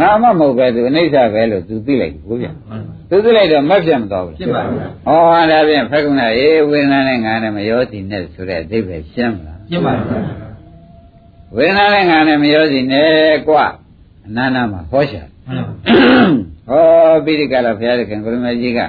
[0.00, 2.76] ပါငါမမဟုတ်ပဲသူအနိစ္စပဲလို့သူသိလိုက်ဘူးဗျမှန်ပါ
[3.10, 10.18] သူသိလိုက်တော့မက်ပြတ်မသွားဘူးဖြစ်ပါဗျာဩဟာဒါဖြင့်ဖက္ကုဏအေးဝေဒနာနဲ့ငါနဲ့မရောစီနဲ့ဆိုတဲ့အဓိပ္ပာယ်ရှင်းမလားဖြစ်ပါဗျာ
[11.56, 13.56] ဝေဒနာနဲ့ငါနဲ့မရောစီနဲ့ကွ
[14.26, 15.74] အနန္တမှာဟောရှာမှန်ပါ
[16.68, 18.80] ဟောပိဋကလာဘုရားသခင်ကိုရမကြီးက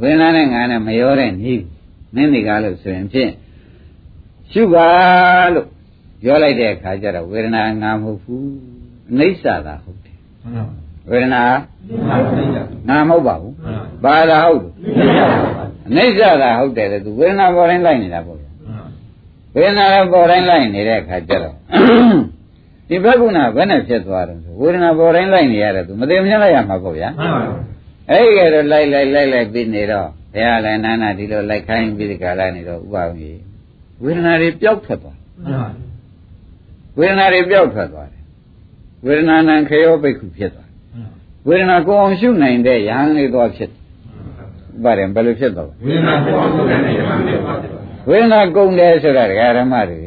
[0.00, 1.32] ဝေဒနာနဲ့ငါနဲ့မရောတဲ့ဤ
[2.14, 3.30] နင်းဒီကားလို့ဆိုရင်ဖြင့်
[4.52, 4.88] ရှုပါ
[5.54, 5.66] လို့
[6.22, 8.48] ပြောလိုက်တဲ့အခါကျတော့ဝေဒနာငါမဟုတ်ဘူး
[9.10, 10.64] အနိစ္စသာဟုတ်တယ်မှန်ပါ
[11.10, 11.42] ဝေဒနာ
[11.88, 14.72] မှန်ပါဗျာငါမဟုတ်ပါဘူးမှန်ပါဘာသာဟုတ်တယ်
[15.88, 18.50] အနိစ္စသာဟုတ်တယ်လေသူဝေဒနာပေါ်တိုင်းလိုက်နေတာပေါ့ဗျာ
[19.54, 21.54] ဝေဒနာလည်းပေါ်တိုင်းလိုက်နေတဲ့အခါကျတော့
[22.88, 27.42] ဒီဘက္ကုဏဘယ်နဲ့ဖြစ်သွားတယ်ဆိုဝေဒနာပေါ်တိုင်းလိုက်နေရတယ်သူမသိမချင်းလိုက်ရမှာပေါ့ဗျာမှန်ပါ
[28.10, 33.38] အဲ့ဒီကတော့လိုက်လိုက်လိုက်လိုက်ပြီးနေတော့ဘုရားလည်းနာနာဒီလိုလိုက်ခိုင်းပြီးဒီကလာနေတော့ဥပအောင်ကြီး
[34.02, 35.87] ဝေဒနာတွေပျောက်ထွက်သွားမှန်ပါ
[36.98, 38.22] ဝေဒနာတွေပျောက်ထွက်သွားတယ်
[39.06, 40.68] ဝေဒနာနံခေယောပိက္ခုဖြစ်သွား
[41.48, 43.70] ဝေဒနာကိုအောင်ရှုနိုင်တဲ့ယဟန်လေးသွားဖြစ်
[44.84, 47.54] ပါတယ်ဘယ်လိုဖြစ်သွားဝေဒနာပေါ်အောင်လုပ်နေတယ်မှန်ပါ
[48.08, 50.02] ဝေဒနာကုန်တယ်ဆိုတာဒကာဓမ္မတွေ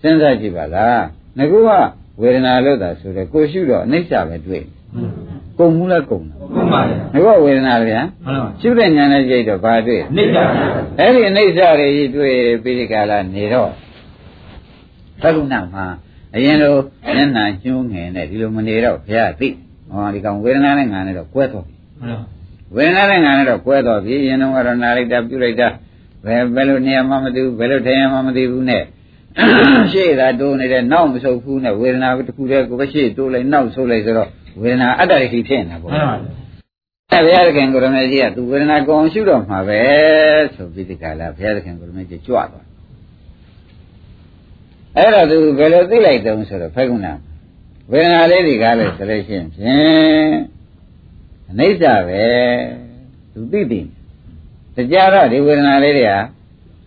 [0.00, 1.02] စဉ်းစားကြည့်ပါလား
[1.38, 1.70] ငကူက
[2.20, 4.64] ဝေဒနာလို့သာဆိုတယ်ကိုရှုတော့အနိစ္စပဲတွေ့
[5.58, 10.44] ကုန်မှုလားကုန်တာမှန်ပါဗျာငကူကဝေဒနာဗျာမှန်ပါရှုတဲ့ဉာဏ်နဲ့ကြည့်တော့ဘာတွေ့နေကြပါ
[10.98, 13.70] အဲ့ဒီအနိစ္စတွေကြီးတွေ့ပြီးဒီကလာနေတော့
[15.22, 15.86] သက္ကုဏမှာ
[16.36, 16.74] အရင်လို
[17.14, 19.48] မျက်နှာညှိုးငယ်နဲ့ဒီလိုမနေတော့ဘုရားသိ
[19.90, 22.24] ဟောဒီကောင်ဝေဒနာနဲ့ငါနဲ့တော့ကွဲသွားပြီမှန်ပါ
[22.74, 25.68] ဝေဒနာနဲ့ငါနဲ့တော့ကွဲသွားပြီရင်တော့ကတော့နာလိုက်တာပြုလိုက်တာ
[26.24, 28.82] ဘယ်ဘယ်လိုနေရာမှမသိဘူးဘယ်လိုထိုင်ရမှမသိဘူးနဲ့
[29.92, 34.28] ရှေ့သာတိုးနေတဲ့နောက်မဆုပ်ဘူးနဲ့ဝေဒနာတစ်ခုတည်းကိုပဲရှေ့တိုးလိုက်နောက်ဆုပ်လိုက်ဆိုတော့
[34.62, 36.16] ဝေဒနာအတ္တရိဖြစ်နေတာပေါ့မှန်ပါ
[37.12, 39.80] အဲဘုရားသခင်ကိုရမေကြီးကသူဝေဒနာကောင်းရှုတော့မှာပဲ
[40.54, 42.65] ဆိုပြီးဒီကလာဘုရားသခင်ကိုရမေကြီးကြွသွား
[44.96, 47.08] အဲ့တော့သူဘယ်လိုသိလိုက်တုံးဆိုတော့ဖက်ကုဏ
[47.90, 50.32] ဝေဒနာလေးတွေကလည်းဆိုလို့ရှိရင်ဖြင့်
[51.50, 52.24] အနိစ္စပဲ
[53.32, 53.80] သူသိသိ
[54.76, 56.20] တရားတော့ဒီဝေဒနာလေးတွေဟာ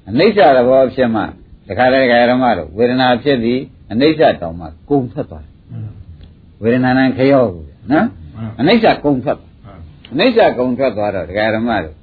[0.09, 1.21] အနိစ္စသဘောဖြစ်မှ
[1.67, 5.53] တခါတည်းကရမတို့ဝေဒနာဖြစ်ပြီးအနိစ္စတောင်မှကုန်ထွက်သွားတယ်
[6.61, 8.07] ဝေဒနာနဲ့ခရောဘူးနော်
[8.59, 9.53] အနိစ္စကုန်ထွက်သွား
[10.13, 11.95] အနိစ္စကုံထွက်သွားတော့ဒကာရမတို့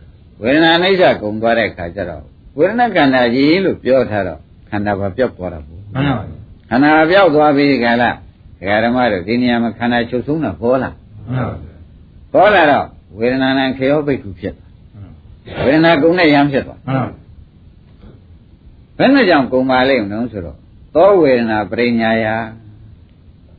[0.43, 2.25] ဝေဒနာအနိစ္စကုံသွားတဲ့ခါကျတော့
[2.59, 4.41] ဝေဒနာခန္ဓာကြီးလို့ပြောထားတော့
[4.71, 6.25] ခန္ဓာဘာပြောက်သွားတာပေါ့ မှန်ပါ
[6.71, 8.15] ခန္ဓာပြောက်သွားပြီခါလား
[8.59, 10.91] ဒကာရမတို့ဒီနေရာမှာခန္ဓာချုပ်ဆုံးတာပေါ်လာ
[11.31, 11.55] မှန်ပါ
[12.33, 12.87] ပေါ်လာတော့
[13.19, 14.71] ဝေဒနာနဲ့ခေယောပိတ်ခုဖြစ်သွား
[15.65, 17.27] ဝေဒနာကုံနဲ့ရမ်းဖြစ်သွားမှန်ပါ
[18.99, 20.57] ဘယ်နဲ့ကြောင့်ကုံပါလိမ့်မလို့ဆိုတော့
[20.95, 22.27] သောဝေဒနာပရိညာယ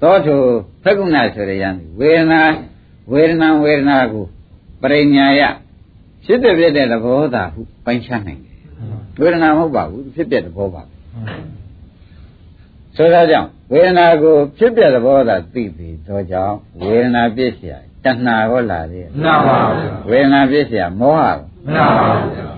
[0.02, 0.36] သောထု
[0.84, 1.70] သက္ကုဏဆိုရရံ
[2.00, 2.42] ဝေဒနာ
[3.12, 4.26] ဝေဒနာဝေဒနာကို
[4.82, 5.42] ပရိညာယ
[6.26, 8.58] ဖြစ်တဲ့ဖြစ်တဲ့သဘောသာဟုပိုင်းခြားနိုင်တယ်
[9.20, 10.82] ဝေဒနာမဟုတ်ပါဘူးဖြစ်တဲ့သဘောပါ
[12.98, 22.08] ဆိုတော့ကြောင့်ဝေဒနာကိုဖြစ်ပြသဘောသာသိပြီးတော့ကြောင့်ဝေဒနာပြည့်စရာတဏှာဟောလာတယ်မှန်ပါဘူးဝေဒနာပြည့်စရာမောဟမှန်ပါ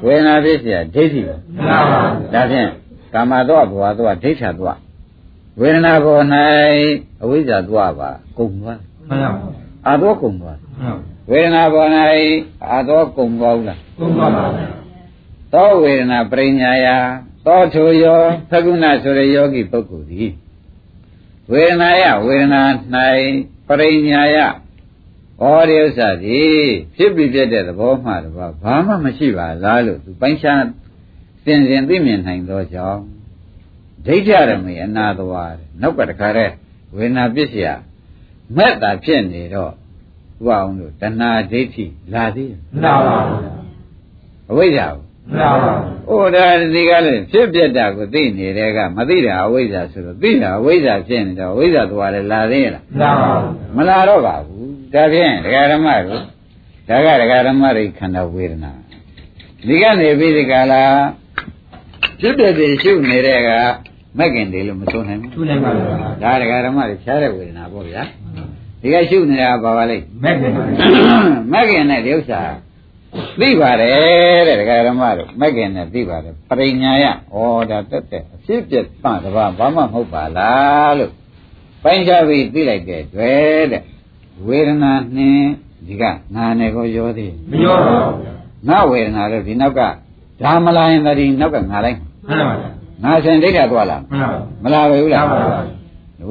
[0.03, 2.69] ဘူးဝေဒနာပြည့်စရာဒိဋ္ဌိမှန်ပါဘူးဒါဖြင့်
[3.13, 4.77] ကာမတော့ဘဝတော့ဒိဋ္ဌာတော့
[5.59, 6.23] ဝေဒနာပေါ်၌
[7.21, 9.53] အဝိဇ္ဇာတော့ပါကုံသွားမှန်ပါဘူး
[9.87, 10.97] အာတော့ကုံသွားမှန်
[11.31, 11.89] ဝေဒနာပေါ်၌
[12.69, 14.71] အာတော့ကုံသွားလားကုံသွားပါဘူး
[15.53, 16.97] သောဝေဒနာပရိညာယာ
[17.49, 18.19] သောထိုယော
[18.51, 20.31] သကုဏဆိုတဲ့ယောဂီပုဂ္ဂိုလ်သည်
[21.51, 22.63] ဝေဒနာယဝေဒနာ၌
[23.67, 24.37] ပရိညာယ
[25.41, 26.63] ဩရိဥစ္စာသည်
[26.95, 30.63] ဖြစ်ပြီးဖြစ်တဲ့သဘောမှတပါဘာမှမရှိပါလားလို့သူပိုင်းခြား
[31.43, 33.01] စင်စင်သိမြင်နိုင်သောကြောင့်
[34.05, 35.43] ဒိဋ္ဌရမေအနာတဝါ
[35.81, 36.49] နောက်ကတခါတဲ့
[36.95, 37.67] ဝေဒနာပစ္စယ
[38.57, 39.73] မက်တာဖြစ်နေတော့ဥ
[40.45, 43.41] ပအောင်တို့တဏှာဒိဋ္ဌိလာသေးလားလာပါဘူး
[44.51, 45.73] အဝိဇ္ဇာ မှန်ပါ
[46.09, 53.31] ဟိုဒါဒီကလည်းဖြစ်ပြက်တာကိုသိနေတဲ့ကမသိတာအဝိဇ္ဇာဆိုတော့သိတာအဝိဇ္ဇာဖြစ်နေတော့အဝိဇ္ဇာသွားတယ်လာသေးလားမှန်ပါ
[53.75, 56.21] မလာတော့ပါဘူးဒါဖြင့်ဒကာဓမ္မတို့
[56.89, 58.71] ဒါကဒကာဓမ္မတွေခန္ဓာဝေဒနာ
[59.67, 60.83] ဒီကနေပြီးဒီကလာ
[62.19, 63.49] ဖြစ်ပြက်တွေရှုနေတဲ့က
[64.17, 65.85] မက်ကင်တယ်လို့မဆိုနိုင်ဘူးသူနိုင်ပါဗျာ
[66.23, 68.01] ဒါဒကာဓမ္မတွေဖြားတဲ့ဝေဒနာပေါ့ဗျာ
[68.81, 70.51] ဒီကရှုနေတာဘာပါလိမ့်မဲ့တယ်
[71.53, 72.41] မက်ကင်နဲ့ဒီဥစ္စာ
[73.39, 77.37] သိပါတယ်တဲ့ဒကာဓမ္မတို့မက်ကင်နဲ့သိပါတယ်ပရိညာယဩ
[77.69, 81.11] ဒါတက်တဲ့အဖြစ်ပြက်ပတဘာဘာမှမဟုတ်ပါလားလို့
[81.83, 83.83] ပိုင်းခြားပြီးသိလိုက်တဲ့တွေ့တဲ့
[84.47, 85.51] ဝေဒနာနှင်း
[85.87, 86.03] ဒီက
[86.35, 88.33] ငါနဲ့ကိုရောသေးမရောပါဘူးဗျာ
[88.67, 89.81] ငါဝေဒနာလို့ဒီနောက်က
[90.41, 92.71] ဒါမလာရင်တည်းနောက်ကငါလိုက်မှန်ပါဗျာ
[93.03, 94.29] ငါဆင်ဒိဋ္ဌာသွားလားမှန်ပါ
[94.63, 95.51] မလာဘူးမှလားန်ပါဗျာ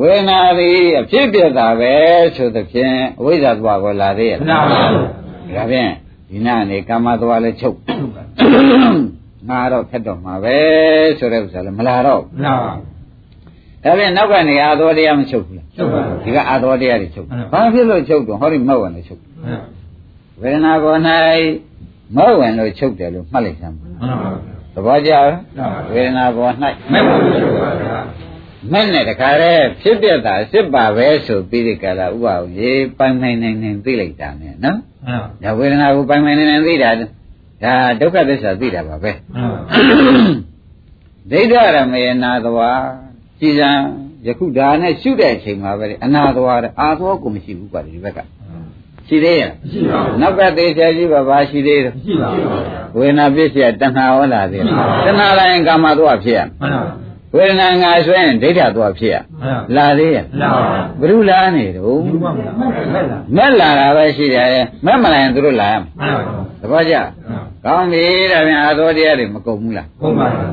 [0.01, 1.95] ဝေဒနာသည်အဖြစ်ပြက်တာပဲ
[2.37, 4.61] ဆိုသဖြင့်အဝိဇ္ဇာသွားကိုလာသေးရဲ့မှန်ပါ
[5.53, 5.91] ဗျာဒါဖြင့်
[6.31, 7.77] ဒီနာနေကာမသွားလဲချုပ်
[9.49, 10.57] ငါတော့ဖက်တော့မှာပဲ
[11.19, 12.73] ဆိုတဲ့ဥစ္စာလည်းမလာတော့ဘူးမှန်ပါ
[13.85, 19.63] ဒါဖြင့်နောက်ကနေအာသောတရားမချုပ်ဘူးလားချုပ်ပါဗျာဒီကအာသောတရားတွေချုပ်မှန်ပါဘာဖြစ်လို့ချုပ်တော့ဟောဒီမောက်ဝင်လို့ချုပ်မှန်
[20.41, 20.99] ဝေဒနာပေါ်၌
[22.17, 23.89] မောက်ဝင်လို့ချုပ်တယ်လို့မှတ်လိုက်စမ်းပါ
[24.23, 24.31] ပါ
[24.75, 26.53] သဘောကျလားမှန်ပါဝေဒနာပေါ်၌
[26.93, 27.99] မဲ့ပါဘူးချုပ်ပါဗျာ
[28.73, 39.59] မဲ့နဲ့တခါတည်းဖြစ်ပြတာစစ်ပါပဲဆိုပြီးဒီကလာဥပအောင်ရေပိုင်ပိုင်နိုင်နိုင်သိလိုက်တာနဲ့နော်မှန်ပါဒါဝေဒနာကိုပိုင်ပိုင်နိုင်နိုင်သိတာဒါဒုက္ခသစ္စာသိတာပါပဲမှန်ပါ
[41.31, 42.83] ဒိဋ္ဌရမေနာသွား
[43.41, 43.71] ကြည်စံ
[44.27, 48.19] ယခုဒါနဲ့ရှုတဲ့အချိန်မှာပဲလေအနာသွားတယ်အာသောကိုမရှိဘူးကွာဒီဘက်က
[49.09, 54.75] ရှိသေးရဲ့မရှိပါဘူးနောက်ကသေးချာကြည့်ပါဘာရှိသေးတယ်မရှိပါဘူးဗျာဝေဒနာပြည့်စရာတဏှာဟောလာသေးတယ်
[55.07, 60.63] တဏှာလာရင်ကာမသွားဖြစ်ရမှန်ပါ ဝေဒနာငါဆိုရင်ဒိဋ္ဌသွားဖြစ်ရမှန်ပါလာသေးရဲ့လာပါ
[61.01, 62.73] ဘ누구လာနေတော့ဘူးပါဗျာမဲ့
[63.11, 66.21] လားမက်လာတာပဲရှိတယ်မက်မလာရင်သူတို့လာရမယ်မှန်ပါ
[66.61, 66.95] သဘောကျ
[67.65, 70.47] ကောင်းပြီဒါပြန်အာသောတရားတွေမကုန်ဘူးလားဟုတ်ပါဗျာ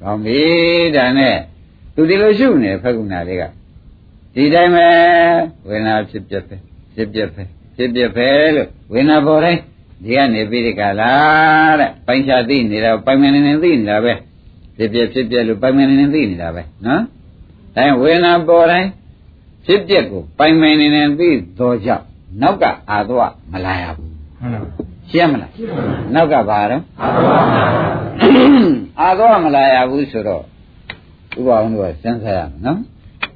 [0.00, 0.40] ကောင်းပြီ
[0.96, 1.34] ဒါနဲ့
[1.94, 3.42] သူဒီလိုရှုနေဖက်ကုဏလေးက
[4.34, 4.88] ဒီတိုင်းပဲ
[5.68, 6.56] ဝေဒနာဖြစ်ပြက်ပဲ
[6.94, 7.42] ဖြစ်ပြက်ပဲ
[7.76, 9.60] ဖြစ်ပြက်ပဲလို့ဝေဒနာပေါ်တိုင်း
[10.04, 11.12] ဒီကနေပြီးဒီကလာ
[11.80, 14.12] တဲ့ပိုင်းခြားသိနေတာပိုင်မနေနေသိနေတာပဲ
[14.76, 17.02] ဖြစ်ပြက်ဖြစ်ပြက်လို့ပိုင်မနေနေသိနေတာပဲနော်
[17.76, 18.88] ဒါဝေဒနာပေါ်တိုင်း
[19.66, 22.04] ဖြစ်ပြက်ကိုပိုင်မနေနေသိတော့ကြောင့်
[22.42, 23.18] နောက်ကအာသော
[23.52, 24.68] မလာရဘူးမှန်ပါ
[25.10, 25.50] ရှင်းမလား
[26.14, 27.64] နောက်ကဘာတော့အားပါဗျာ
[29.00, 30.42] အာသောမလာရဘူးဆိုတော့
[31.38, 32.78] ဥပအောင်တို့ကစဉ်းစားရမယ်နော်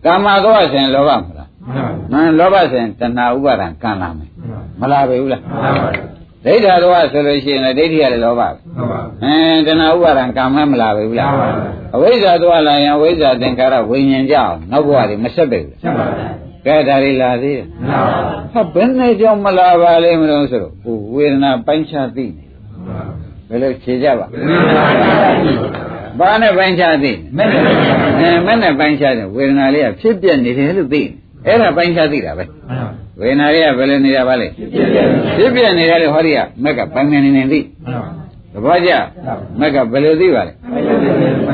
[0.05, 1.45] ကာမသောဆိုရင်လောဘမလားမှန်ပါ
[2.13, 4.31] နော်လောဘဆိုရင်တဏှာဥပါဒံကံလာမယ်
[4.81, 5.91] မလာပဲဘူးလားမှန်ပါ
[6.45, 11.49] ဒိဋ္ဌာသောဆိုလို့ရှိရင်လည်းဒိဋ္ဌိရတယ်လောဘပဲဟုတ်ပါအင်းတဏှာဥပါဒံကံမမလာပဲဘူးလားမှန်ပါ
[11.95, 16.29] အဝိဇ္ဇာသောလာရင်အဝိဇ္ဇာသင်္ခါရဝိညာဉ်ကြောင့်နောက်ဘဝတွေမဆက်ပဲဘူးလားဆက်ပါဗျာ
[16.67, 17.67] ကဲဒါတွေလာသေးတယ်
[18.55, 22.45] မှန်ပါဟာဘယ်နဲ့ကြောင့်မလာပါလိမ့်မလို့ဆိုတော့ဟိုဝေဒနာပိုင်းခြားသိနေ
[23.49, 24.27] ဘယ်လိုဖြေကြပါ
[26.19, 27.63] ဘာနဲ့ပိုင်းခြားသိနေမဲ့တယ်
[28.19, 31.11] အဲမနဲ့ပိုင်းခြားတယ်ဝေဒနာလေးကဖြစ်ပြနေတယ်လို့သိတယ်
[31.47, 38.07] အဲ့ဒါပိုင်းခြားသိတာပဲမှန်ပါ ဝေဒနာလေးကဘယ်လိုနေတာပါလဲဖြစ်ပြနေတယ်လို့ဟောဒီကမက်ကပိုင်းနေနေသိမှန်ပါ
[38.53, 38.93] သဘောကျ
[39.61, 40.53] မက်ကဘယ်လိုသိပါလဲ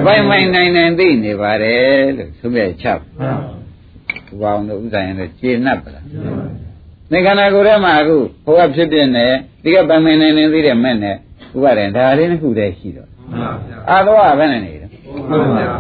[0.05, 3.39] ပိုင်းမိုင်နိုင်နိုင်သိနေပါတယ်လို့သုံးပြချပ်မှန်
[4.41, 6.05] ပါဘုရားအောင်တို့ဥစ္စာရင်တော့ကျေနပ်ပါလား
[7.11, 9.27] သင်္ခန္ဓာကိုယ်ထဲမှာအခုဟိုကဖြစ်ပြနေ
[9.63, 11.17] ဒီကပိုင်းမိုင်နိုင်နိုင်သိတဲ့မဲ့နဲ့
[11.57, 15.77] ဥပါဒေဒါလေးတစ်ခုတည်းရှိတော့မှန်ပါဗျာအာသောကဘယ်နဲ့နေလဲဟုတ်ပါဗျာ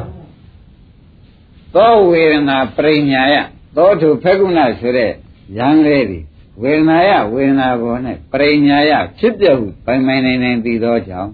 [1.74, 3.36] သောဝေဒနာပရိညာယ
[3.76, 5.12] သောထုဖက္ကုဏဆိုတဲ့
[5.58, 6.18] ရံလေးဒီ
[6.62, 7.98] ဝေဒနာယဝေဒနာပေါ်၌
[8.32, 11.30] ပရိညာယဖြစ်ပြဟုပိုင်ပိုင်နိုင်နိုင်သိသောကြောင့်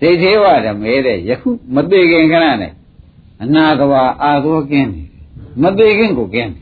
[0.00, 2.72] ဒိဋ္ဌိဝဓမေတဲ့ယခုမသိခင်ခဏနဲ့
[3.42, 5.10] အနာတဝါအာသောကင်းနေတယ်
[5.62, 6.52] မသိခင်ကိုကင်း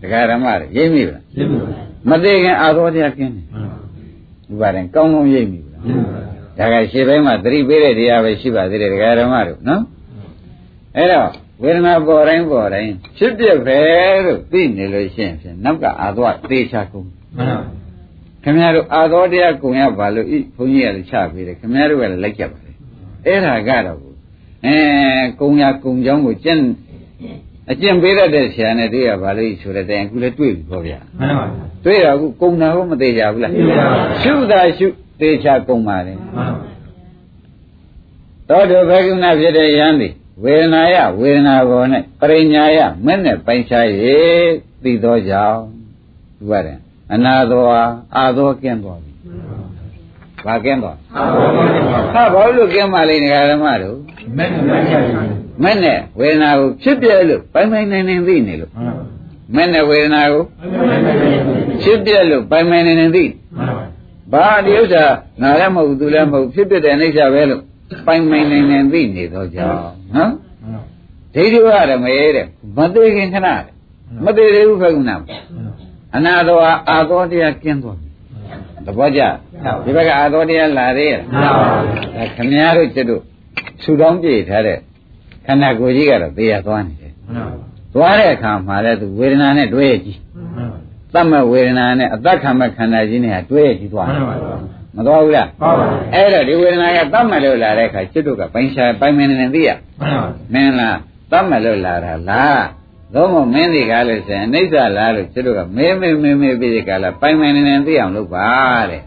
[0.00, 1.60] တယ်တရားဓမ္မတွေရိပ်မိလားရှင်းပါ
[2.10, 3.78] မသိခင်အာသောတရားကင်းတယ်မှန်ပါ
[4.46, 6.20] ဒီပါတယ်ကောင်းကောင်းရိပ်မိလားရှင်းပါ
[6.58, 9.82] ဒါကရှေ့ပိုင်းမှာသတိပေးတဲ့တရားပဲရှိပါသေးတယ်တရားဓမ္မတို့နော်
[10.96, 11.30] အဲ့တော့
[11.62, 13.80] ဝေဒနာပေါ်တိုင်းပေါ်တိုင်းဖြစ်ပြပဲ
[14.24, 17.58] လို့သိနေလို့ရှိရင်ဖြင့်နောက်ကအာသောသေချာကုန်မှန်ပါ
[18.42, 22.72] ခင်ဗျားတို့အာသောတရားကုံရပါလို့ဤဘုန်းကြီးကလည်းချပေးတယ်ခင်ဗျားတို့ကလည်းလိုက်ကြပါလေ
[23.26, 23.98] အဲ့ဒါကတော့
[24.66, 24.76] အဲ
[25.40, 26.60] ကုံရကုံကြောင်းကိုကျင့်
[27.70, 31.46] အကျင့်ပေးတတ်တဲ့ဆရာနဲ့တွေ့ရပါလို့ဆိုတဲ့တိုင်အခုလည်းတွေ့ပြီပေါ့ဗျာမှန်ပါ
[31.84, 34.86] တွေ့တော့အခုကုံတာဟုတ်မသေးကြဘူးလားသိပါပါရှုတာရှု
[35.20, 36.46] သေချာကုံပါလေမှန်ပါ
[38.48, 40.08] သောတုဘဂုဏဖြစ်တဲ့ယန္တိ
[40.42, 43.84] ဝေဒနာယဝေဒနာဘောနဲ့ပရိညာယမင်းနဲ့ပိုင်ခြား၍
[44.82, 45.60] သိသောကြောင့်
[46.38, 46.78] သူရတယ်
[47.12, 47.62] အနာသော
[48.16, 49.12] အာသောကင်းသွားပြီ
[50.46, 53.96] ဘာကင်းသွားအာဘောပါဟာဘာလို့ကင်းပါလိမ့်ငဃာဓမ္မတို့
[54.36, 55.02] မဲ့မဲ့ရည်
[55.62, 59.04] မင်းနဲ့ဝေဒနာကိုဖြစ်ပြလို့ပိုင်ပိုင်နိုင်နိုင်သိနေလို့မှန်ပါ
[59.54, 60.44] မင်းနဲ့ဝေဒနာကို
[61.82, 63.72] ဖြစ်ပြလို့ပိုင်ပိုင်နိုင်နိုင်သိမှန်
[64.32, 65.04] ပါဘာဒီဥစ္စာ
[65.42, 67.62] ငါလည်းမဟုတ်ဘူးသူလည်းမဟုတ်ဘူးဖြစ်ပြတဲ့အိဋ္ဌာပဲလို့
[68.06, 69.78] ပိုင်ပိုင်နိုင်နိုင်သိနေသောကြောင့်
[70.16, 70.30] နော်
[71.34, 72.46] ဒိဋ္ဌိဝရမေတဲ့
[72.76, 73.62] မသေးခင်ခဏတဲ့
[74.24, 75.12] မသေးသေးဘူးခကုဏ
[76.16, 78.08] အနာတော်အာသောတရားကျင်းသွားပြီ
[78.86, 79.22] တပည့်ကြ
[79.84, 81.64] ဒီဘက်ကအာသောတရားလာသေးရဲ့မှန်ပါ
[82.16, 83.22] ဒါခမည်းတော်ကျွတ်တို့
[83.82, 84.78] ဆူတောင်းပြေထားတဲ့
[85.46, 90.18] ခန္ဓာကိုယ်ကြီးကတော့သေရသွားနေတယ်မှန်ပါသွားတဲ့အခါမှာလည်းသူဝေဒနာနဲ့တွဲရကြည့်
[91.12, 94.36] သတ်မဲ့ဝေဒနာနဲ့အသက်ခံမဲ့ခန္ဓာကြီးနဲ့တွဲရကြည့်သွားမှတယ်န်ပါ
[94.96, 100.98] မသွားဘူးလားပါပါအဲ့တော့ဒီဝေဒနာကသတ်မဲ့လို့လာတဲ့အခါကျွတ်တို့ကပိုင်ချာပိုင်မင်းနေသိရမှန်ပါမင်းလား
[101.30, 102.64] တတ်မယ်လို့လာတာလား
[103.14, 108.48] သို့မဟုတ်မင်းတွေကလည်းဆိုရင်အနိစ္စလားလို့ကျတို့ကမေးမေးမေးမေးပြီးဒီကလာပိုင်ပိုင်နေနေသိအောင်လုပ်ပါ
[108.90, 109.02] တဲ့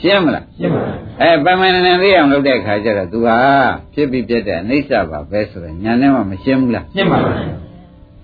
[0.00, 0.82] ရှင်းမလားရှင်းပါ
[1.20, 3.38] အဲပိုင်ပိုင်နေနေသိအောင်လုပ်တဲ့အခါကျတော့ तू ဟာ
[3.94, 7.18] ဖြစ်ပြီးပြတ်တဲ့အနိစ္စပါပဲဆိုတော့ညာနဲ့မှမရှင်းဘူးလားရှင်းပါ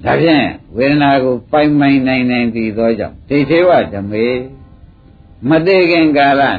[0.04, 4.26] ဒါဖြင့်ဝေဒနာကိုပိုင်ပိုင်နိုင်နိုင်သိသောကြောင့်ဒိဋ္ဌိဝဓမေ
[5.48, 6.42] မသေးခင်ကာလ၌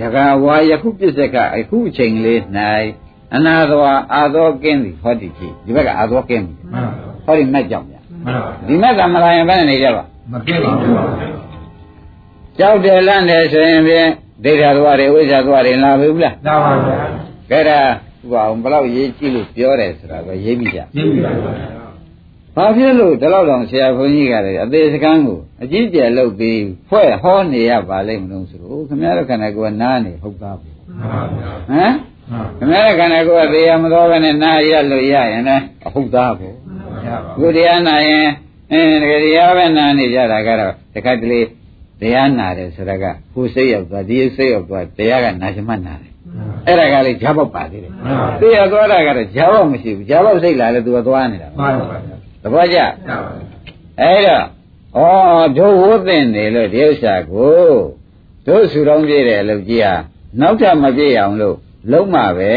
[0.00, 2.40] ယကဝါယခုပစ္စကအခုအချိန်လေး၌
[3.34, 3.80] အနာသော
[4.14, 6.90] အာသောကင်းသည်ဟောတိဖြစ်ဒီဘက်ကအာသောကင်းပြီမှန်ပါ
[7.26, 10.96] ဟောဒီမဲ့ကြောင့်ဗျာမှန်ပါဒီမဲ့ကမလာရင်ဘယ်နဲ့နေကြပါမကင်းပါဘူး
[12.58, 14.08] ကြောက်တယ်လန့်တယ်ဆိုရင်ဖြင့်
[14.44, 16.96] ဒိဋ္ဌာသွားတယ်ဝိဇ္ဇာသွားတယ်လာပြီဘူးလားသာပါဗျာ
[17.50, 17.78] ကဲဒါ
[18.22, 21.77] ဥပအောင်ဘယ်လောက်ရေးကြည့်လို့ပြောတယ်ဆိုတာကိုရေးပြီးကြရှင်းပြီပါ
[22.58, 31.92] ဘာဖြစ်လို့ဒီလောက်တောင်ဆရာဘုန်းကြီးကလည်းအသေးစကန်းကိုအကြီးကျယ်လုပ်ပြီးဖွဲ့ဟောနေရပါလိမ့်မလို့ဆိုတော့ခင်ဗျားတို့ခန္ဓာကိုယ်ကနားနေဟုတ်သားဘူးမှန်ပါဗျာဟမ်
[32.58, 36.54] ခင်ဗျားတို့ခန္ဓာကိုယ်ကသေရမတော်ပဲနဲ့နားရလို့ရရင်လည်းအဟုတ်သားဘူး
[37.06, 38.26] ရပါခုတရားနာရင်
[38.72, 41.40] အင်းတကယ်တရားပဲနာနေကြတာကတော့တခါတလေ
[42.00, 46.12] တရားနာတယ်ဆိုတာကကိုယ်စိတ်ရောက်သွားဒီစိတ်ရောက်သွားတရားကနာချင်မှနာတယ်
[46.66, 47.92] အဲ့ဒါကလေဈာပေါက်ပါသေးတယ်
[48.40, 52.17] သိရသွားတာကတော့ဈာပေါက်မရှိဘူးဈာပေါက်စိတ်လာလဲသူကသွားနေတာမှန်ပါဗျာသ
[52.52, 53.18] ဘောကျရပါ
[54.00, 54.44] အဲ့တော့
[54.96, 57.56] ဩတို့ဝတ်သင်တယ်လို့ဒီဥစ္စာကို
[58.46, 59.94] တို့ဆူတောင်းပြည့်တယ်လို့ကြည်ဟာ
[60.40, 61.56] နောက်ထပ်မပြည့်အောင်လို့
[61.92, 62.52] လုံးမှာပဲ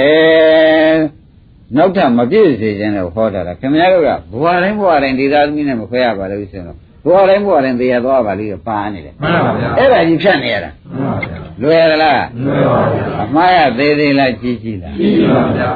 [1.77, 15.69] နောက်ထပ်မပြည့်စေခြင်းလို့ဟောတာလားခင်ဗျားတို့ကဘဝတိုင်းဘဝတိုင်းဒီသားသမီးနဲ့မခွဲရပါလို့ဆိုတော့ဘဝတိုင်းဘဝတိုင်းတရားသွားပါလိမ့်ပါနေတယ်မှန်ပါဗျာအဲ့ဒါကြီးဖြတ်နေရတာမှန်ပါဗျာလွယ်သလားလွယ်ပါဗျာအမှားရသေးသေးလားကြီးကြီးလားရှင်းပါဗျာ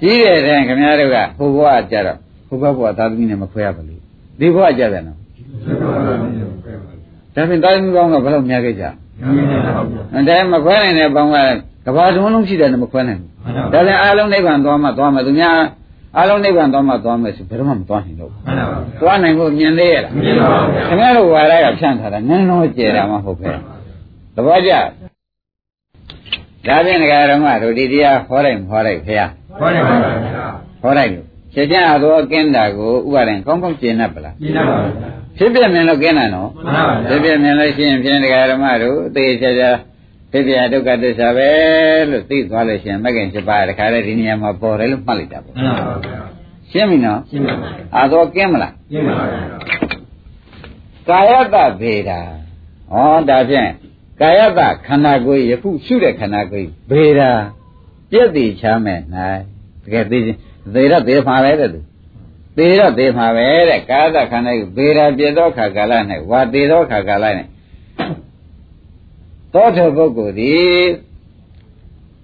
[0.00, 2.18] ကြီးတဲ့တဲ့ခင်ဗျားတို့ကဟိုဘဝကြတော့
[2.60, 4.00] ဟိုဘဝသားသမီးနဲ့မခွဲရပါလို့
[4.40, 5.18] ဒီဘဝကြတယ်နော်
[5.64, 6.14] ရှင်းပါဗျာ
[7.34, 11.36] ဒါဖြင့်တာသမီကောင်းကဘယ်လိုများခဲ့ကြရပါဗျာအဲဒါမခွဲနိုင်တဲ့ဘောင်းက
[11.86, 15.54] ကဘာလုံးလုံးရှိတယ်နဲ့မခွဲနိုင်ဘူးမှန်ပါဒါလည်းအာလုံးနိဗ္ဗာန်သွားမှသွားမှသူများ
[16.18, 23.50] အာလုံးနိဗ္ဗာန်သွားမှသွားမယ်ဆိုဘယ်တော့မှမသွားနိုင်တော့ဘူးမှန်ပါဗျာသွားနိုင်ဖို့မြင်သေးရလားမြင်ပါဗျာခင်ဗျားတို့ဝါရကဖြန့်ထားတာနန်းတော့ကျဲတာမှဟုတ်ပဲ
[24.34, 29.26] သဘောကျဒါဖြင့်ဒကာရမတို့ဒီတရားဟောလိုက်မဟောလိုက်ဖေဟာ
[29.58, 30.46] ဟောတယ်ပါဗျာ
[30.82, 39.70] ဟောလိုက်လို့ ချက်ချင်းအသောကင်းတာကိုဥပါရင်ကောင်းကောင်းကျင့်တတ်ပလားရှင်းပါဗျာဖြစ်ပြမြင်လို့ကင်းတာနော်မှန်ပါဗျာဖြစ်ပြမြင်လို့ရှိရင်ဖြင့်ဒကာရမတို့သေချာချာ
[40.32, 41.50] ဖြစ်ပြဒုက္ခသစ္စာပဲ
[42.10, 46.20] လို့သိသွားလို့ရှိရင်မဂ္ဂင်7ပါးတခါတည်းဒီနေရာမှာပေါ်တယ်လို့မှတ်လိုက်တာပေါ့မှန်ပါဗျာ
[46.70, 49.40] ရှင်းပြီနော်ရှင်းပါဗျာအာသောကင်းမလားရှင်းပါဗျာ
[51.08, 52.20] ကာယတဗေဒာ
[52.92, 52.96] ဩ
[53.28, 53.70] ဒါဖြင့်
[54.20, 57.30] ကာယတခန္ဓာကိုယ်ယခုရှုတဲ့ခန္ဓာကိုယ်ဗေဒာ
[58.10, 58.98] ပြည့်တည်ချမ်းမဲ့၌
[59.84, 60.38] တကယ်သိချင်း
[60.74, 61.80] သေရသေမှာပဲတဲ့သူ
[62.56, 65.92] သေရသေမှာပဲတဲ့ကာယတခန္ဓာကိုယ်ဗေဒာပြည့်သောခါကာလ၌
[66.30, 67.24] ဝါသေသောခါကာလ၌
[69.54, 70.84] သောထပုဂ္ဂိုလ်သည်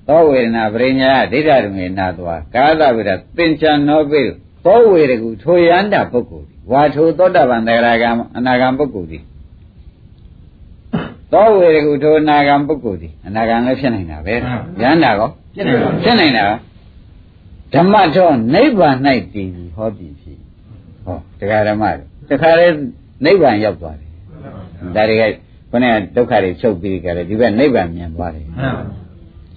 [0.09, 4.23] သောဝေဒနာပရိညာဒိဋ္ဌရမေနာသွားကာယတဗေဒာသင်္ချာနောပိ
[4.65, 9.23] သောဝေရကုထိုယန္တာပုဂ္ဂိုလ်သည်ဝါထိုသောတပန်တဂရကံအနာဂံပုဂ္ဂိုလ်သည်
[11.33, 14.35] သောဝေရကုထိုအနာဂံပုဂ္ဂိုလ်သည်အနာဂံလည်းဖြစ်နိုင်တာပဲ
[14.83, 16.47] ယန္တာကောရှင်းတယ်ပါဖြစ်နိုင်တာ
[17.75, 18.97] ဓမ္မတော့နိဗ္ဗာန်၌
[19.35, 20.39] တည်ပြီးဟောပြီးဖြစ်
[21.05, 22.67] ဟောတရားဓမ္မတွေတခါလေ
[23.25, 24.11] နိဗ္ဗာန်ရောက်သွားတယ်
[24.97, 25.23] ဒါတွေက
[25.71, 28.83] ခொနဲ့ဒုက္ခတွေချုပ်ပြီးကြတယ်ဒီဘက်နိဗ္ဗာန်မြင်သွားတယ်မှန်ပါ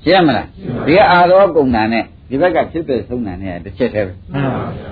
[0.03, 0.47] ရှင်းမလား
[0.85, 4.91] ဒီကအာသောကုံနာနဲ့ဒီဘက်ကဖြစ်တဲ့ဆုံးတာနဲ့တစ်ချက်တည်းပဲမှန်ပါဗျာ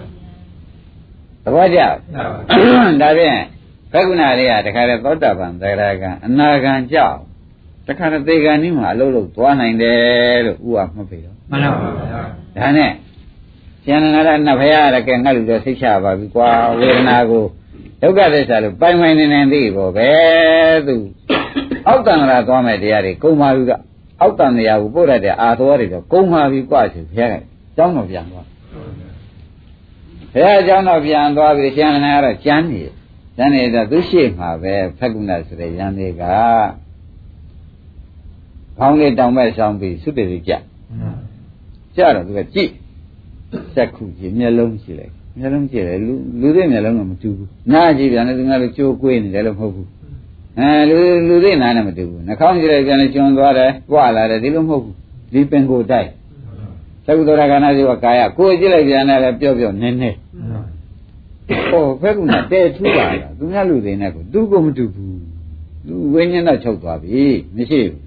[1.44, 3.38] သဘောကျမှန်ပါဒါဖြင့်
[3.94, 7.18] ဘက္ခုနာလေးကတခါတည်းသောတာပန်သရဂံအနာဂံကြောက်
[7.88, 12.22] တခါတည်းသေဂံនេះမှာအလုံးလုံးသွားနိုင်တယ်လို့ဥပမှတ်ပြီတော့မှန်ပါဗျာ
[12.58, 12.92] ဒါနဲ့
[13.86, 17.46] ကျန်နာရနဖရာရကဲငါလူတော့စိတ်ချပါပြီကွာဝေဒနာကို
[18.02, 20.10] ဒုက္ခသစ္စာလို့ပိုင်ပိုင်နေနေသိဖို့ပဲ
[20.88, 20.96] သူ
[21.88, 23.72] အောက်တန်ရာသွားမဲ့တရားတွေကုံပါပြီက
[24.22, 27.36] အောက်တန်တရားကိုပို့ရတဲ့အာသောတွေတော့ကုံပါပြီကွာဆိုဘုရားက
[27.76, 28.46] ကျောင်းတော်ပြန်သွား
[30.34, 32.82] ဘုရားကျောင်းတော်ပြန်သွားပြီးကျန်နာရတော့ကျမ်းနေ
[33.38, 36.24] ကျမ်းနေတော့သူရှိမှာပဲဖက်ကုဏဆိုတဲ့ယန္တေက
[38.78, 40.52] ခေါင်းလေးတောင်မဲ့ဆောင်ပြီးသုတေတိကြ
[41.96, 42.72] ကြတော့သူကကြည့်
[43.74, 49.88] စက်ခုကြည့်မျက်လုံးကြည့်လိုက်မျက်လုံးကြည့်တယ်လူလူတွေမျက်လုံးကမတူဘူးနားကြည့်ပြန်တယ်သူကလည်းကြိုးကွေးနေတယ်လို့မဟုတ်ဘူး
[50.58, 54.96] အဲလူလူတွေနားနဲ့မတူဘူးနှာခေါင်းကြည့်လိုက်ပြန်လည်းကျွန်းသွားတယ်ကြွလာတယ်ဒီလိုမဟုတ်ဘူး
[55.34, 56.10] ဒီပင်ကိုတိုက်
[57.06, 60.18] သကုသောရကနာစီဝကာယကိုယ်ကြည့်လိုက်ပြန်တယ်လည်းပြော့ပြော့နည်းနည်း
[61.70, 65.22] ဟောဖက်ကနာတဲထူပါလားသူများလူတွေနဲ့ကိုသူကမတူဘူး
[65.88, 67.24] သူဝိညာဉ်တော့ချုပ်သွားပြီ
[67.56, 67.98] မရှိဘူး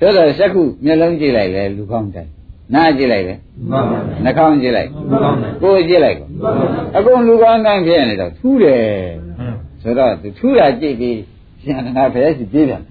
[0.00, 2.30] တော်တော်စက်ခုမျက်လုံးကြည့်လိုက်လေလူကောင်းတိုက်
[2.74, 3.34] နားကြည့်လိုက်လေ
[3.70, 8.82] မှန်ပါဗျာနှာခေါင်းကြည့်လိုက်မှန်ပါဗျာကိုယ်ကြည့်လိုက်ကောမှန်ပါဗျာအကုန်လူကောင်းတိုင်းဖြစ်နေတော့ထူးတယ်
[9.38, 11.18] မှန်ဆိုတော့သူထူးတာကြည့်ပြီး
[11.62, 12.82] ရှင်နာဘုရားရှိပြေးပြန်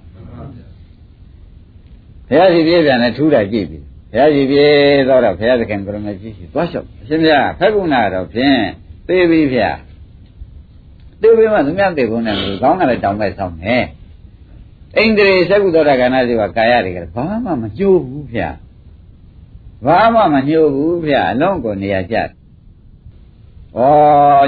[2.27, 4.71] ဘုရားရှိပြေးပြန်တယ်ထူးတာကြည့်ပြီးဘုရားရှိပြေး
[5.09, 8.59] တော့တော့ဘုရားသခင်ကရမကြီးရှိသွားလျှောက်အရှင်ဘုရားဖက်ကုဏတော့ဖြင့်
[9.07, 9.69] သိပြီဗျာ
[11.21, 13.77] သိပြီမှသူများသိကုန်တယ်လူကောင်းကလည်းတောင်းမဲ့ဆောင်နေ
[14.97, 18.49] အိန္ဒြေသက္ကုသောတာကနာစီကကာယတွေကဘာမှမညှိုးဘူးဗျာ
[19.85, 22.23] ဘာမှမညှိုးဘူးဗျာအလုံးကိုနေရာကျဩ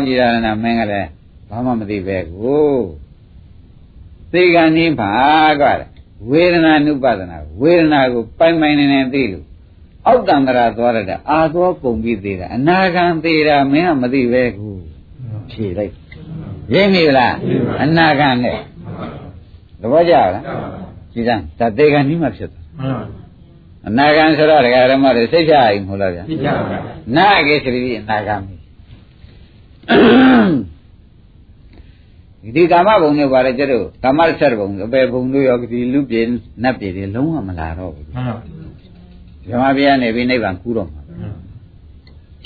[0.06, 1.10] ကြည်ရဏမင်းကလည်း
[1.50, 2.72] ဘာမှမသိပဲကို
[4.32, 5.12] သေကံနည်းပါ
[5.62, 5.72] ကွာ
[6.30, 9.46] ဝေဒနာနုပဒနာဝေဒနာကိုပိုင်ပိုင်နေနေသိလို့
[10.08, 14.76] အောက်တန္တရာသွားရတဲ့အာသောပုံပြီးသေးတာအနာဂံသေးတာမင်းကမသိပဲကို
[15.52, 15.94] ဖြေလိုက်
[16.74, 17.36] ရင်းမိလား
[17.84, 18.58] အနာဂံနဲ့
[19.82, 20.44] သဘောကျလား
[21.14, 23.21] ကြည်စမ်းဒါသေကံနည်းမှဖြစ်သွားမှန်ပါ
[23.88, 26.80] အနာဂံဆိုတော့ဒကာဓမ္မတွေစိတ်ချအိမ်မဟုတ်လားဗျာသိကြပါဗျာ
[27.18, 28.42] နာကေသတိအနာဂမ်
[32.56, 36.22] ဒီကာမဘုံတွေပါလေကျတော့ကာမဆက်ဘုံအပေဘုံတို့ရောဒီလူပြေ
[36.64, 38.36] နတ်ပြေတွေလုံးဝမလာတော့ဘူးမှန်ပါ
[39.50, 41.02] ဓမ္မပြနေပြီးနိဗ္ဗာန်ကူးတော့မှာ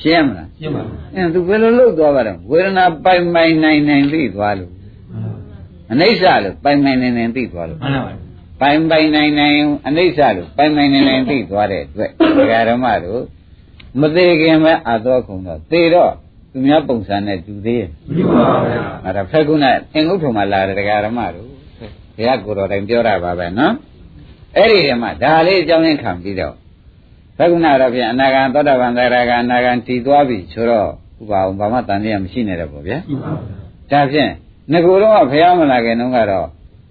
[0.01, 0.81] ရှင်းမလားရှင်းပါ
[1.15, 4.71] အင်းသူဘယ်လိုလုပ်သွားပါတော့ဝေဒနာပိုင်ပိုင်နိုင်နိုင်သိသွားလို့
[5.91, 8.11] အနိစ္စလို့ပိုင်ပိုင်နိုင်နိုင်သိသွားလို့မှန်ပါ
[8.61, 13.21] ပိုင်ပိုင်နိုင်နိုင်အနိစ္စလို့ပိုင်ပိုင်နိုင်နိုင်သိသွားတဲ့အတွက်ဒကာဓမ္မတို့
[14.01, 16.11] မသေးခင်ပဲအာသောခုံတော့သေတော့
[16.51, 21.47] သူများပုံစံနဲ့တူသေးရဲ့ဒီပါဗျာအဲ့ဒါဖက်ကုဏအင်္ဂုတ္ထုံမှာလာတဲ့ဒကာဓမ္မတို့
[22.15, 23.73] ဘုရားကိုယ်တော်တိုင်ပြောတာပါပဲနော်
[24.57, 26.55] အဲ့ဒီတည်းမှာဒါလေးအကြောင်းရင်းခံပြီးတော့
[27.37, 30.89] ဖက်ကုဏတော့ပြန်အနာဂံသောတာပန်သရဂံအနာဂံတည်သွားပြီဆိုတော့
[31.21, 33.31] ဥပအောင်ဘာမှတန်တရားမရှိနေတော့ဗောဗျာဒီပါ
[33.89, 34.31] ဗျာဒါဖြင့်
[34.71, 36.47] ငကိုယ်တော့ဘုရားမလာခင်တုန်းကတော့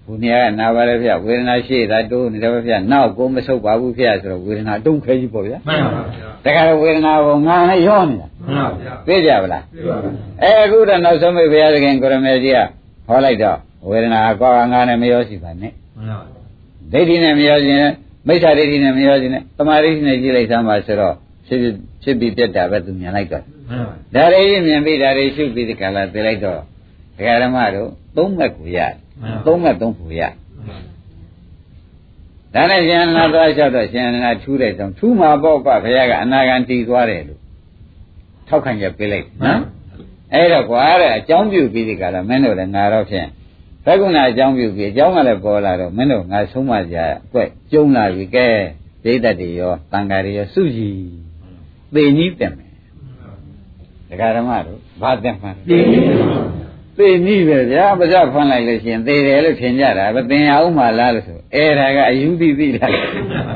[0.07, 12.59] ဘုရားကနာပါလေဖေဝေဒနာရှိတာတိုးနေတယ်ဖေနောက်ကိုမဆုပ်ပါဘူးဖေဆိုတော့ဝေဒနာတုံးခဲကြီးပေါ့ဗျာမှန်ပါဗျာတခါတော့ဝေဒနာကိုငါနဲ့ရောနေတာမှန်ပါဗျာသိကြပါလားဒီပါဗျာအဲအခုတော့နောက်ဆုံးမိဘုရားသခင်ကိုရမေကြီးက
[13.07, 13.57] ဟောလိုက်တော့
[13.89, 16.19] ဝေဒနာကောငါနဲ့မရောရှိပါနဲ့မှန်ပါ
[16.93, 17.91] ဒိဋ္ဌိနဲ့မရောခြင်းနဲ့
[18.27, 21.15] မိစ္ဆာဒိဋ္ဌိနဲ့မရောခြင်းနဲ့တမာဒိဋ္ဌိနဲ့ကြည့်လိုက်သမ်းပါဆိုတော့
[21.47, 21.59] ဖြစ်
[22.03, 26.59] ဖြစ်ပြီးပြတ်တာပဲသူမြင်လိုက်တော့မှန်ပါဒါတွေမြင်ပြီးဒါတွေရှုပြီးဒီကလာသိလိုက်တော့
[27.17, 28.79] ဒကာဓမ္မတို့သုံးမဲ့ကိုရ
[29.45, 30.21] သုံးမဲ့သုံးဖို့ရ
[32.53, 37.39] ဒါနဲ့ရှင်အနန္ဒသွားလျှောက်တော့ရှင်အနန္ဒထူးတဲ့ကြောင့်ထူးမှာပေါ့ကွာဘုရားကအနာဂံတည်သွားတယ်လို့
[38.47, 39.61] ထောက်ခံချက်ပေးလိုက်နော်
[40.33, 43.27] အဲ့တော့ကွာတဲ့အကြောင်းပြုပြီးဒီကလာမင်းတို့လည်းငါတော့ဖြင့်
[43.85, 48.47] ဘဂုဏအကြောင်းပြုပြီးအကြောင်းကလည်းပေါ်လာတော့မင်းတို့ငါဆုံးမကြအကွက်ကျုံလာပြီကဲ
[49.03, 50.97] ဒိဋ္ဌတ်တွေရောတန်ဃာတွေရောစုကြည်
[51.93, 52.71] သိနည်းတက်မယ်
[54.09, 56.64] ဒကာဓမ္မတို့ဘာတက်မှန်းဒီသိန
[57.05, 62.91] ည်းပဲဗျာပါဇက်ဖွင့်လိုက်လို့ရှိရင်သိတယ်လို့ထင်ကြတာပဲသင်ရအောင်မှလားလို့ဆိုအဲ့ဒါကအယူသိသိလား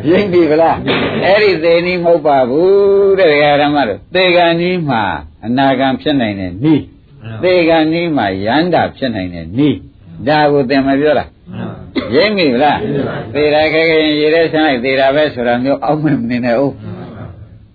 [0.10, 0.78] ရင်းပြီဗလား
[1.26, 5.04] အဲ့ဒီသိနည်းမဟုတ်ပါဘူးတဲ့ဒကာဓမ္မတို့သေကံနည်းမှာ
[5.46, 6.84] အနာဂံဖြစ်နိုင်တဲ့နည်း
[7.44, 9.78] သေကံနည်းမှာယန္တာဖြစ်နိုင်တဲ့နည်း
[10.28, 11.30] ဒါကိုသင်မပြောလား
[12.16, 12.80] ရင်းပြီဗလား
[13.34, 16.74] သေတာခဲခဲရင်ရေထဲဆန်းလိုက်သေတာပဲဆိုတာမျိုးအောက်မနေနဲ့ဟုတ်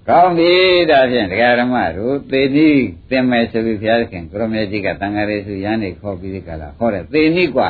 [0.09, 0.53] ကောင်းပြီ
[0.91, 2.69] ဒါဖြင့်တရားဓမ္မတို့သေနိ
[3.09, 7.69] သင်မယ်ဆိုပြီးဘုရားသခင်ကိုရမေကြီးကတန်ဃာရေစုရန်နေခေါ်ပြီးဒီကလာဟောတယ်သေနိกว่า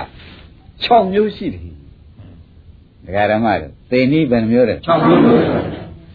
[0.76, 1.64] 6မျိုးရှိတယ်
[3.06, 5.44] တရားဓမ္မတို့သေနိဘယ်နှမျိုးလဲ 6မျိုးလို့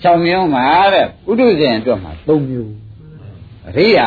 [0.04, 0.64] 6မျိုးမှာ
[0.94, 2.72] တဲ့ဥဒုဇဉ်အတွက်မှာ3မျိုး
[3.68, 4.06] အရိယာ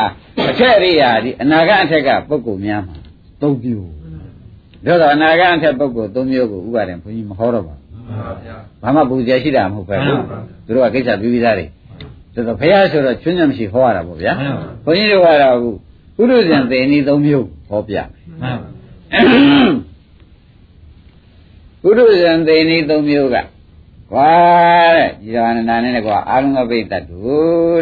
[0.50, 2.96] အထက်အရိယာဒီအနာဂတ်အထက်ကပုဂ္ဂိုလ်များမှာ
[3.40, 3.90] 3မျိုး
[4.86, 10.22] ဒါတော့အနာဂတ်အထက်ပုဂ္ဂိုလ်3မျိုးကိုဥပါဒံဘုန်းကြီးမဟောတော့ပါဘူး မှန်ပါဗျာ ဘာမှပူဇော်ရှိတာမဟုတ်ပဲဘူး
[10.66, 11.66] သူတို့ကကိစ္စပြီးပြီးသားတွေ
[12.33, 15.69] ဆိုတော့ဘုရားဆိုတော့ချွင်းချမရှိဟောရတာပေါ့ဗျာမှန်ပါဘုန်းကြီးတို့ကတော့အခု
[16.17, 18.07] ပုရုဇဉ်သေနီသုံးမျိုးဟောပြမယ်
[18.41, 18.69] မှန်ပါ
[21.81, 23.37] ပုရုဇဉ်သေနီသုံးမျိုးက
[24.11, 24.33] ကွာ
[24.97, 27.19] တဲ့ဒီတော်အနန္ဒာနဲ့ကွာအာလုံကပိတ်တတ်တူ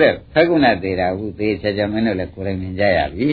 [0.01, 3.29] တဲ့ဖက်ကုဏသေးတာအခုသေချာချာမင်းတို့လည်းကိုယ်တိုင်မြင်ကြရပြီ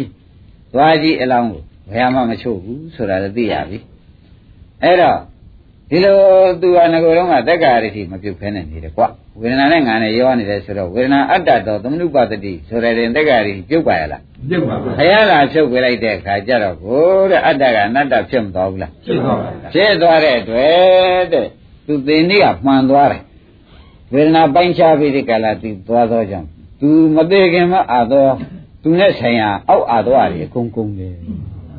[0.73, 1.63] သွားကြည့်အလောင်းကို
[1.93, 3.79] ဘယ်မှမချို့ဘူးဆိုတာလည်းသိရပြီ
[4.83, 5.19] အဲ့တော့
[5.91, 6.17] ဒီလို
[6.61, 9.09] သူကငကိုယ်တော့ကတက်္ကာရတိမပြုတ်ဖဲနဲ့နေတယ်ကွာ
[9.41, 21.47] ဝေဒနာနဲ့ငါနဲ့ရောနေတယ်ဆိုတော့ဝေဒနာအတ္တတော်သမနုပတတိဆိုတဲ့တက်္ကာရတိပြုတ်ပါရလားပြုတ်ပါဘုရားကဖြုတ်ပြလိုက်တဲ့အခါကျတော့ကိုတဲ့အတ္တကအနတ္တဖြစ်မသွားဘူးလားပြုတ်ပါပါဖြစ်သွားတဲ့အတွက်တဲ့
[21.87, 23.23] သူသိနေကမှန်သွားတယ်
[24.13, 26.47] ဝေဒနာပိုင်းခြားပြီးဒီကလာသူသွားသောကြောင့်
[26.81, 28.27] သူမသေးခင်မအာသော
[28.83, 31.15] သူနဲ့ဆိုင်ရာအောက်အာသောတွေအကုန်ကုန်တယ်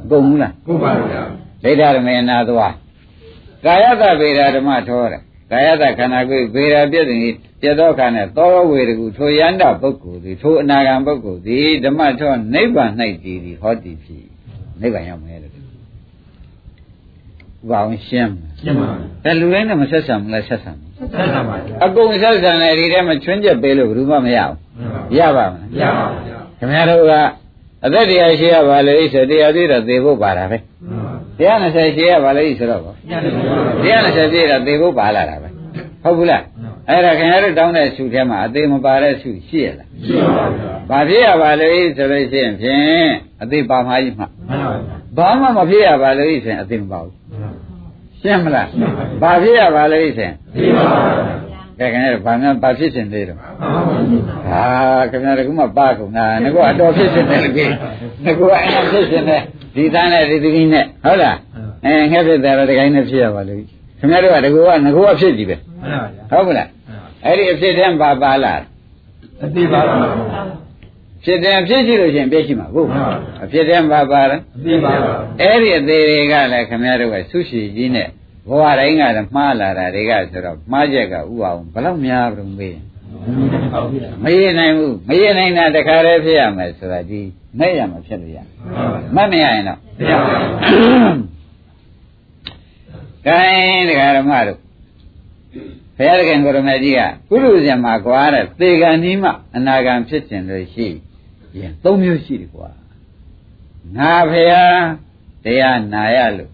[0.04, 1.24] အကုန်ဘူးလားဟုတ်ပါဗျာ
[1.64, 2.74] ဒိဋ္ဌရမေနာသွား
[3.66, 12.92] ကာယတဗေဒဓမ္မထောတယ်ကာယတခန္ဓာကိုယ်ဗေဒပြည့်စုံပြီးပြတ်သောခါနဲ့သောဝေဒကူထိုယန္တပုဂ္ဂိုလ်သည်ထိုအနာဂံပုဂ္ဂိုလ်သည်ဓမ္မထောနိဗ္ဗာန်၌
[13.24, 14.26] တည်သည်ဟောတည်ဖြစ်
[14.82, 15.54] နိဗ္ဗာန်ရောက်မယ်လို့
[17.70, 27.14] ဘာအောင်ရှင်းမရှင်းပါလဲဒါလူတိုင်းနဲ့မဆက်ဆံဘူးလားဆက်ဆံဘူးဆက်ဆံပါဗျာအကုန်ဆက်ဆံတယ်ဒီထဲမှာချွင်းချက်ပေးလို့ဘယ်သူမှမရဘူးရပါမလားရပါဗျာခင်ဗျားတို့က
[27.86, 30.99] အသက်တရားရှိရပါလေဆိုတရားသေးတော့သေဖို့ပါတာပဲတရား
[31.40, 32.94] 20ရှိရပါလေဆိုတော့ဗော
[33.84, 35.50] တရား20ပြည့်တော့သေဖို့ပါလာတာပဲ
[36.04, 36.44] ဟုတ်ဘူးလား
[36.90, 41.68] အဲ့ဒါခင်ဗျားတို့တောင်းတဲ့ဆုထဲမှာအသေးမပါတဲ့ဆုရှိရလားရှိပါဗျာဘာဖြစ်ရပါလဲ
[41.98, 43.10] ဆိုလို့ရှိရင်ဖြင့်
[43.42, 44.74] အသေးပါမှာကြီးမှမှန်ပါဗျာ
[45.18, 47.14] ဘာမှမဖြစ်ရပါလို့ဆိုရင်အသေးမပါဘူး
[48.22, 48.68] ရှင်းမလား
[49.22, 51.49] ဘာဖြစ်ရပါလို့ဆိုရင်ဒီပါဗျာ
[51.80, 53.70] ကဲခင်ဗျားတို့ဘာမှဘာဖြစ်ရှင်သေးတော့မှန်ပါ
[54.50, 54.64] ဟာ
[55.12, 57.70] ခင်ဗျားတို့ကမှပါကုန်တာငါကအတော်ဖြစ်ရှင်တယ်လို့ကြီး
[58.26, 59.42] ငါကအရင်ဖြစ်ရှင်တယ်
[59.76, 61.38] ဒီသားနဲ့ဒီသမီးနဲ့ဟုတ်လား
[61.86, 63.60] အဲငှက်ဖြစ်တယ်တော့ဒီကိုင်းနဲ့ဖြစ်ရပါလို့
[64.00, 66.68] ခင်ဗျားတို့ကတကူကငါကဖြစ်ကြည့်ပဲမှန်ပါဗျာဟုတ်ကလား
[67.26, 68.62] အဲ့ဒီအဖြစ်တည်းပါပါလား
[69.44, 69.96] အတိပါဗျာ
[71.24, 75.12] ဖြစ်တယ်ဖြစ်ရှိလို့ရှိရင်ပြည့်ရှိမှာကိုမှန်ပါအဖြစ်တည်းပါပါလားအတိပါဗျာ
[75.42, 78.08] အဲ့ဒီအသေးတွေကလည်းခင်ဗျားတို့ကဆုရှိကြီးနဲ့
[78.50, 82.78] ဘဝတိုင်းကလည်းမှားလာတာတွေကဆိုတော့မှားချက်ကဥအောင်ဘယ်လောက်များပြုံးမေး
[84.24, 87.22] မရနိုင်ဘူးမရနိုင်တာတခါတည်းဖြစ်ရမယ်ဆိုတာဒီ
[87.60, 88.38] မဲ့ရမှာဖြစ်လို့ရ
[89.16, 89.80] မတ်မရရင်တော့
[90.10, 90.40] ရပါဗျာ
[93.26, 93.40] ကဲ
[93.90, 94.60] တရားဓမ္မတို့
[95.98, 100.88] ဘုရားသခင်ကိုရမကြီးကကုလူဇင်မှာကွာတဲ့သေကံနီးမှအနာဂံဖြစ်ခြင်းလို့ရှိ
[101.60, 102.70] ရင်သုံးမျိုးရှိတယ်ကွာ
[103.98, 104.64] ငါဖရာ
[105.44, 106.52] တရားနာရလို့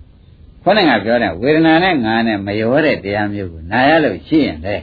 [0.65, 4.75] ခေါင်းကပြောတဲ့ဝေဒနာနဲ့ငါနဲ့မရောတဲ့တရားမျိုးကိုနာရလို့ရှိရင်လေ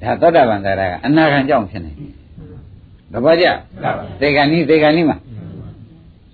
[0.00, 2.10] ဒါသောတာပန်တရားကအနာဂံကြောင့်ဖြစ်နေတယ်
[3.12, 3.46] သဘောကျ
[4.20, 5.18] သေကံနီးသေကံနီးမှာ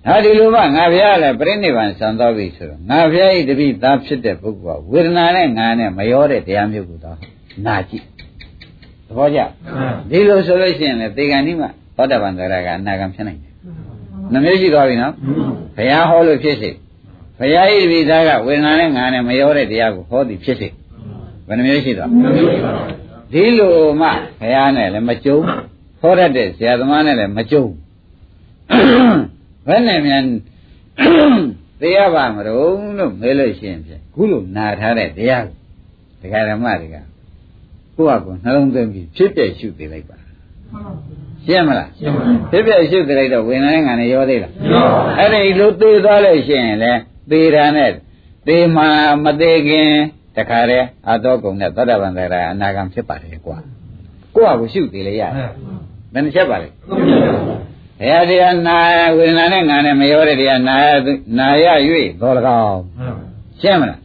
[0.05, 7.17] ဟာဒီလိုမှငါဖရာလည်းပြိဋိဘံဆံတော်ပြီဆိုတော့ငါဖရာဤတပိသားဖြစ်တဲ့ပုဂ္ဂိုလ်ကဝေဒနာနဲ့ငါနဲ့မရောတဲ့တရားမျိုးကိုတော့
[7.65, 8.05] နာကြည့်
[9.07, 9.39] သဘောကျ
[10.09, 13.53] ဒီလိုဆိုလို့ရှိရင်လေသေကံနီးမှာသောတာပန်တရားကအနာဂံဖြစ်နိုင်တယ်
[14.33, 15.13] နှမျိုးရှိသွားပြီနော်
[15.75, 16.69] ဘုရားဟောလို့ဖြစ်စေ
[17.39, 20.67] ဘုရားဤတပိသားကဝေဒနာနဲ့ငါနဲ့မရောတဲ့တရားကိုဟောသည်ဖြစ်စေ
[21.47, 22.09] ဘယ်နှမျိုးရှိသွား
[23.31, 24.07] ဒီလိုမှ
[24.41, 25.37] ဘုရားနဲ့လည်းမကြုံ
[26.01, 27.65] ဟောရတဲ့ဆရာသမားနဲ့လည်းမကြုံ
[29.67, 30.23] ဘယ်နဲ့မြန်
[31.81, 35.57] သိရပါမလို့လို့မေးလို့ရှိရင်ဖြင့်ခုလိုနာထားတဲ့တရားကို
[36.21, 36.97] ဒကာဓမ္မတွေက
[37.95, 40.17] ကိုယ့်အကူနှလုံးသွင်းပြီးဖြစ်ပြရှုသိလိုက်ပါ
[41.45, 46.91] ရှင်းမလားရှင်းပါဖြစ်ပြရှုသိလိုက်တော့ဝိညာဉ်ငါနဲ့ရောသေးလားရောအဲ့ဒီလိုသိသွားလို့ရှိရင်လေ
[47.31, 47.91] သေတာနဲ့
[48.47, 48.89] သေမှာ
[49.23, 49.89] မသေးခင်
[50.35, 53.57] တခါတည်းအသောကုံနဲ့သောတာပန်တရားအနာဂံဖြစ်ပါတယ်ကွာ
[54.35, 55.49] ကိုယ့်အကူရှုသိလိုက်ရတယ်
[56.13, 58.77] ဘယ်နှချက်ပါလဲဘုရားတရားနာ
[59.17, 60.85] ဝေဒနာနဲ့ငါနဲ့မရောတဲ့တရားနာရ
[61.39, 61.65] နာရ၍
[62.21, 62.77] တော်လကောင်
[63.61, 63.99] ရှင်းမလား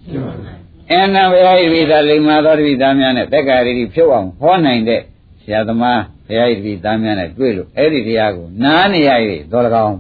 [0.91, 5.01] အင်းနာဘုရားဣတိသာလိမ္မာသောတပိသားများနဲ့တက္ကရာတိဖြုတ်အောင်ဟောနိုင်တဲ့
[5.43, 9.11] ဆရာသမားဘုရားဣတိသားများနဲ့တွေ့လို့အဲ့ဒီတရားကိုနားနေရ၍
[9.53, 9.95] တော်လကောင်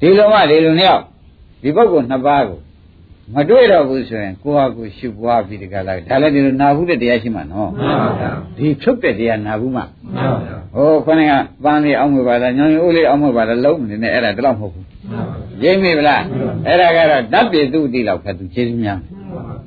[0.00, 1.04] ဒီလိုမှဒီလိုနှစ်ယောက်
[1.62, 2.60] ဒီပုဂ္ဂိုလ်နှစ်ပါးကို
[3.34, 7.70] မတွေ့တော့ဘူးဆိုရင်ကိုယ့်ဟာကိုယ်ရှုပွားပြီးတကလားဒါလည်းဒီလိုနာဘူးတဲ့တရားရှိမှနော်
[8.56, 9.82] ဒီဖြုတ်တဲ့တရားနာဘူးမှ
[10.74, 11.32] ဟိုခொနဲ့က
[11.64, 14.86] ပန်းလေးအောင်းမွေပါလားညောင်ရိုးလေးအောင်းမွေပါလားလုံးနေနဲ့အဲ့ဒါတလောက်မဟုတ်ဘူး
[15.62, 16.22] ရိမ့်မိဗလား
[16.66, 18.98] အဲ့ဒါကတော့ဓာတ်ပြေသူတိလောက်ခက်သူကျေးဇူးများ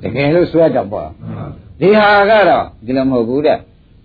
[0.02, 1.08] တကယ်လို့စွဲတော့ပေါ့
[1.80, 3.58] ဒီဟာကတော့ဒီလိုမဟုတ်ဘူးတဲ့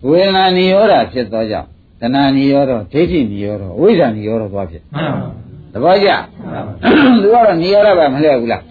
[0.08, 1.68] ဝေဒနာနိရောဓဖြစ်သောကြောင့်
[2.02, 4.84] တဏှာနိရောဓဒိဋ္ဌိနိရောဓဝိဇ္ဇာနိရောဓသွားဖြစ်
[5.74, 6.10] သဘောကျ
[7.22, 8.62] သူကတော့နိရောဓပဲမလဲဘူးလား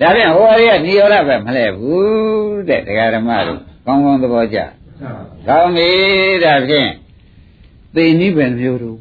[0.00, 4.58] ဒါပြန်ဟိုအရေးကနိရောဓပဲမလဲဘူးတဲ့တရားဓမ္မတို့ကောင်းကောင်းသဘောကျ
[5.48, 5.90] ကောင်းပြီ
[6.44, 6.90] ဒါဖြင့်
[7.94, 8.98] သိနိဗ္ဗာန်မျိုးတို့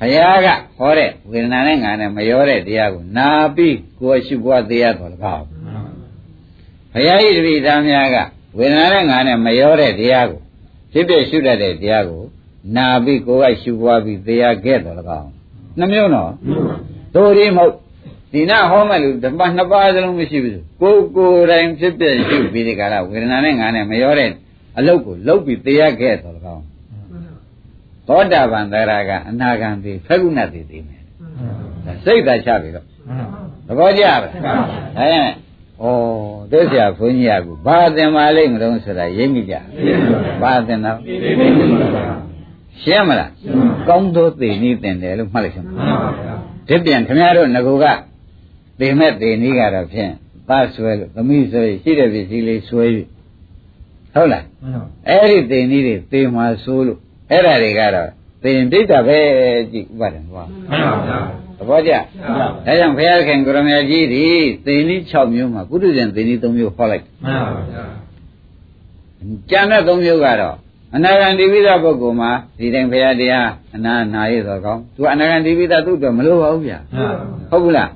[0.00, 0.48] ဘုရားက
[0.78, 5.44] ဟောတဲ့ဝေဒနာနဲ့ငါနဲ့မရောတဲ့တရားကိုနာပြီးကိုယ်ရှိဘွားသေးရတော်လကောက်
[6.92, 8.16] ဘရားကြီးတပည့်သားများက
[8.58, 10.40] ဝေဒနာနဲ့ငါနဲ့မရောတဲ့တရားကို
[10.92, 12.22] ဖြစ်ဖြစ်ရှုတတ်တဲ့တရားကို
[12.76, 15.28] နာပြီးကိုယ်ကရှူပွားပြီးတရားခဲ့တော်လကောင်း
[15.78, 16.30] နှမျိုးနော်
[17.14, 17.72] သို့ဒီမဟုတ်
[18.32, 24.30] ဒီနာဟောမဲ့လူဓမ္မနှစ်ပါးစလုံးမရှိဘူးကိုကိုယ်တိုင်ဖြစ်ပြရှုပြီးဒီကရဝေဒနာနဲ့ငါနဲ့မရောတဲ့
[24.78, 26.64] အလုတ်ကိုလုတ်ပြီးတရားခဲ့တော်လကောင်း
[28.08, 31.02] သောတာပန်သရကအနာဂံတိဖကုဏတိသိမယ်
[32.04, 32.86] စိတ်သာချပြီတော့
[33.66, 35.32] သဘောကျပါဒါကြောင့်
[35.82, 35.86] ဩ
[36.50, 39.54] သိစရာဘုန်းကြီးကဘာသင်ပါလိမ့်မလို့ဆိုတာရိပ်မိကြ
[40.42, 40.98] ဘာသင်တော့
[42.82, 43.30] ရှင်းမလား
[43.88, 45.66] ကောင်းသောသိနည်းသင်တယ်လို့မှတ်လိုက်စမ်း
[46.68, 47.84] ဒီပြန်ခင်ဗျားတို့ငကူက
[48.80, 50.12] သိမဲ့သိနည်းကတော့ဖြင့်
[50.48, 53.02] သားဆွဲလို့သမီးဆွဲရှိတဲ့ပစ္စည်းလေးဆွဲယူ
[54.14, 54.44] ဟုတ်လား
[55.08, 56.98] အဲ့ဒီသိနည်းတွေသိမှဆိုးလို့
[57.30, 58.08] အဲ့ဒါတွေကတော့
[58.42, 59.18] သိရင်ပြိတ္တာပဲ
[59.72, 60.44] ကြည့်ဥပါဒံကွာ
[61.58, 62.00] သဘောကျဒါ
[62.66, 64.24] ကြောင့်ဘုရားခင်ကိုရမကြီးဒီ
[64.66, 67.04] သိနည်း6မျိုးမှာပုထုဇဉ်သိနည်း3မျိုးဟောလိုက်
[69.50, 70.56] ကျန်တဲ့3မျိုးကတော့
[70.96, 76.78] အနာဂံတိပိသပုဂ္ဂိုလ်မှာဒီတိုင်းဘုရားတရားအနာနာရသောကောင်းသူအနာဂံတိပိသသူ့အတွက်မလိုပါဘူးဗျာ
[77.50, 77.90] ဟုတ်ဘူးလား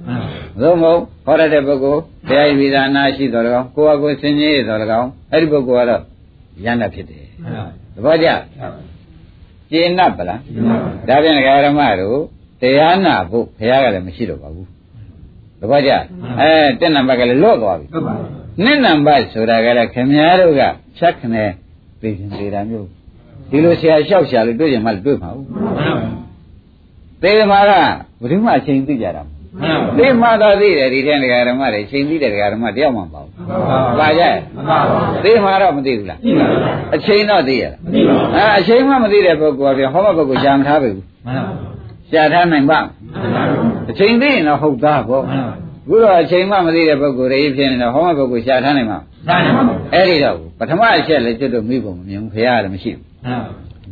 [0.57, 6.03] မလို့မဟုတ်ဟောရတဲ့ပုဂ္ဂိုလ်ဘုရားပိသနာရှိတော်ကောင်းကိုယ့်အကိုယ်ဆင်ကြီးတော်ကောင်းအဲ့ဒီပုဂ္ဂိုလ်ကတော့
[6.65, 7.25] ရဏဖြစ်တယ်
[7.95, 8.29] သဘောကျ
[9.71, 10.41] ကျေနပ်ပလား
[11.09, 12.19] ဒါပြန်ဒကာရမတို့
[12.61, 14.69] တရားနာဖို့ဘုရားကလည်းမရှိတော့ပါဘူး
[15.61, 15.91] သဘောကျ
[16.41, 17.87] အဲတက်နံပါတ်ကလည်းလော့သွားပြီ
[18.65, 20.63] နှစ်နံပါတ်ဆိုတာကလည်းခင်ဗျားတို့က
[20.99, 21.51] ဖြတ်ခနဲ့
[22.01, 22.89] သိရင်သေးတာမျိုး
[23.51, 25.47] ဒီလိုဆရာလျှောက်ရှာလို့တွေ့ရင်မှတွေ့မှာဘူး
[27.23, 27.73] သေမာက
[28.21, 29.23] ဘယ်သူမှအချိန်သိကြတာ
[29.99, 33.27] သိမှတော့သိတယ်ဒီတဲ့ဒကာဓမ္မတွေချိန်သိတဲ့ဒကာဓမ္မတယောက်မှမပေါ့
[33.99, 34.37] ပါကြရဲ့
[35.25, 36.19] သိမှတော့မသိဘူးလား
[36.95, 37.65] အချိန်တော့သိရ
[38.37, 41.07] လားအဲအချိန်မှမသိတဲ့ပုဂ္ဂိုလ်ကဟောမပုဂ္ဂိုလ်ရှာမထားပြီဘူး
[42.11, 42.79] ရှာထားနိုင်ပါ
[43.91, 45.25] အချိန်သိရင်တော့ဟုတ်သားပေါ့
[45.91, 48.99] ခုတော့အချိန်မှမသိတဲ့ပုဂ္ဂိုလ်တွေဖြစ်နေတော့ဟောမပုဂ္ဂိုလ်ရှာထားနိုင်မှာ
[49.95, 53.05] အဲ့ဒီတော့ပထမအချက်လည်းကျွတ်တော့မိဖို့မမြင်ဘူးခရားလည်းမရှိဘူး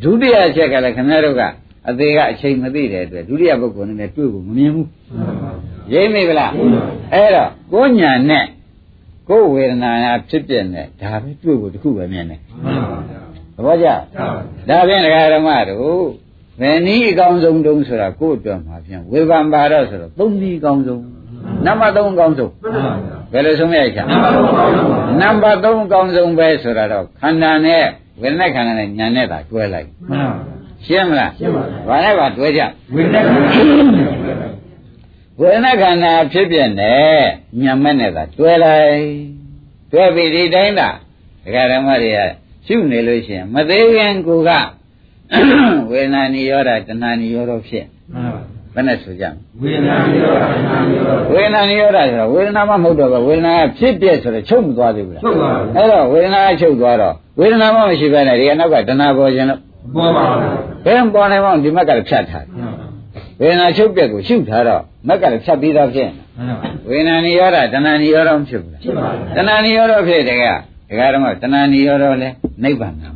[0.03, 1.43] ဒုတိယအချက်ကလည်းခင်ဗျားတို့က
[1.89, 4.89] အသေးကအချိန်မသိတဲ့အတွက်ဒုတိယပုဂ္ဂိုလ်နဲ့တွေ့ဖို့မမြင်ဘူး
[5.93, 6.53] ရိမ့်မိဗလား
[7.13, 8.45] အဲ့တော့ကိုညာနဲ့
[9.29, 12.41] ကိုဝေဒနာညာဖြစ်ပြနေဒါပဲတွေ့ဖို့တခုပဲမြင်တယ်
[13.57, 13.87] သဘောကျ
[14.69, 16.07] ဒါဖြင့်ဒကာဓမ္မတို့
[16.61, 21.03] ဘယ်နည်းအကောင်းဆုံးတုံးဆိုတာကိုယ့်အတွက်မှာဖြင့်ဝေဘာပါတော့ဆိုတော့သုံးနည်းအကောင်းဆုံး
[21.65, 22.53] နံပါတ်3အကောင်းဆုံး
[23.33, 24.05] ဘယ်လိုဆုံးရချာ
[25.21, 27.85] နံပါတ်3အကောင်းဆုံးပဲဆိုတာတော့ခန္ဓာနဲ့
[28.21, 29.89] ဝေဒနာခန္ဓာနဲ့ညာနဲ့သာတွဲလိုက်
[30.87, 32.63] ရှင်းမလားရှင်းပါဘာနဲ့ပါတွဲကြ
[32.95, 33.21] ဝေဒနာ
[35.41, 36.95] ဝေဒနာခန္ဓာဖြစ်ပြနေ
[37.63, 39.01] ညာမဲ့နဲ့သာတွဲလိုက်
[39.93, 40.89] တွဲပြီးဒီတိုင်းသာ
[41.45, 42.19] ဒကာဓမ္မတွေက
[42.67, 44.51] ရှုနေလို့ရှိရင်မသေးခင်ကိုက
[45.91, 47.87] ဝေဒနာနိရောဓတဏှာနိရောဓဖြစ်
[48.79, 59.61] ဘယ်နဲ့ဆိုကြမလဲဝေဒနာနိရောဓတဏှာနိရောဓဝေဒနာနိရောဓဆိုတာဝေဒနာမှမဟုတ်တော့ဘူးဝေဒနာကဖြစ်ပြဆိုတော့ချုပ်မသွားသေးဘူးလားချုပ်ပါဘူးအဲ့တော့ဝေဒနာကချုပ်သွားတော့ဝေဒနာမှမရှိဘဲနဲ့ဒီကနောက်ကတဏှာပေါ်ခြင်းလို့
[59.97, 62.53] ပေါ်ပါဘူးဘယ်ပေါ်နိုင်မှဒီမက်ကလည်းဖြတ်ထားတယ်
[63.41, 66.55] ဝေဒနာချုပ်ပြက်ကိုရှုထားတော့မက်ကလည်းဖြတ်ပြီးသားဖြစ်နေ
[66.89, 70.45] ဝေဒနာနိရောဓတဏှာနိရောဓမဖြစ်ဘူးလားဖြစ်ပါဘူးတဏှာနိရောဓဖြစ်တယ်က
[70.91, 72.29] ဒကာတော်ကတဏှာနိရောဓလဲ
[72.65, 73.11] နိဗ္ဗာန်နာ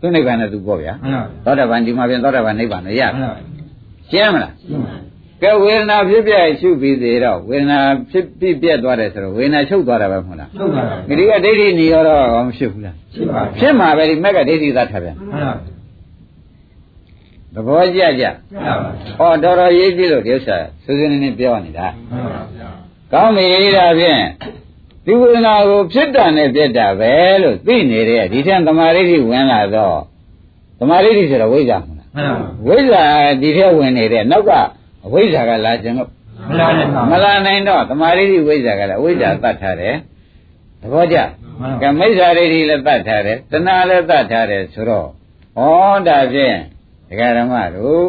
[0.00, 0.94] သူနိဗ္ဗာန်နဲ့သူပေါ့ဗျာ
[1.44, 3.02] သောတာပန်ဒီမှာပြန်သောတာပန်နိဗ္ဗာန်နဲ့ရ
[4.12, 4.52] ရှင်းမလား
[5.42, 15.16] ကဲဝေဒနာဖြစ်ပြရှုပြီးသေးတော့ဝေဒနာဖြစ်ပြီးပြက်သွားတယ်ဆိုတော့ဝေဒနာချုပ်သွားတာပဲမဟုတ်လားချုပ်ပါဘူးဒီကဒိဋ္ဌိနိရောဓဘာမဖြစ်ဘူးလားဖြစ်ပါဘူးဖြစ်မှာပဲဒီမက်ကဒိဋ္ဌိသာထားပြန်
[17.54, 18.24] သဘောကျကြ
[19.18, 21.86] ဟောတော်တော်ရေးကြည့်လို့ဒီဥစ္စာစူးစင်းနေနေပြောနေတာ
[23.12, 24.22] ကောင်းပြီဒါဖြင့်
[25.04, 29.98] ဒီဝေဒနာကိုဖြစ်တာနဲ့ပြက်တာပဲလို့သိနေတဲ့ဒီထက်သမာဓိဝင်လာတော့
[30.78, 31.91] သမာဓိဆိုတော့ဝိဇ္ဇာမလား
[32.66, 33.04] ဝိဇ္ဇာ
[33.42, 34.52] ဒီထက်ဝင်နေတဲ့နောက်က
[35.06, 36.10] အဝိဇ္ဇာကလာခြင်းလို့
[36.48, 39.94] မလာနိုင်ပါဘူးမလာနိုင်တော့သမာဓိဝိဇ္ဇာကလည်းအဝိဇ္ဇာတတ်ထားတယ်
[40.80, 41.16] သဘောကျ
[41.82, 45.08] ကမိစ္ဆာဒိဋ္ဌိလည်းတတ်ထားတယ်တဏှာလည်းတတ်ထားတယ်ဆိုတော့
[45.58, 45.60] ဩ
[46.08, 46.56] ဒါဖြင့်
[47.08, 48.04] ဒကာဓမ္မတို့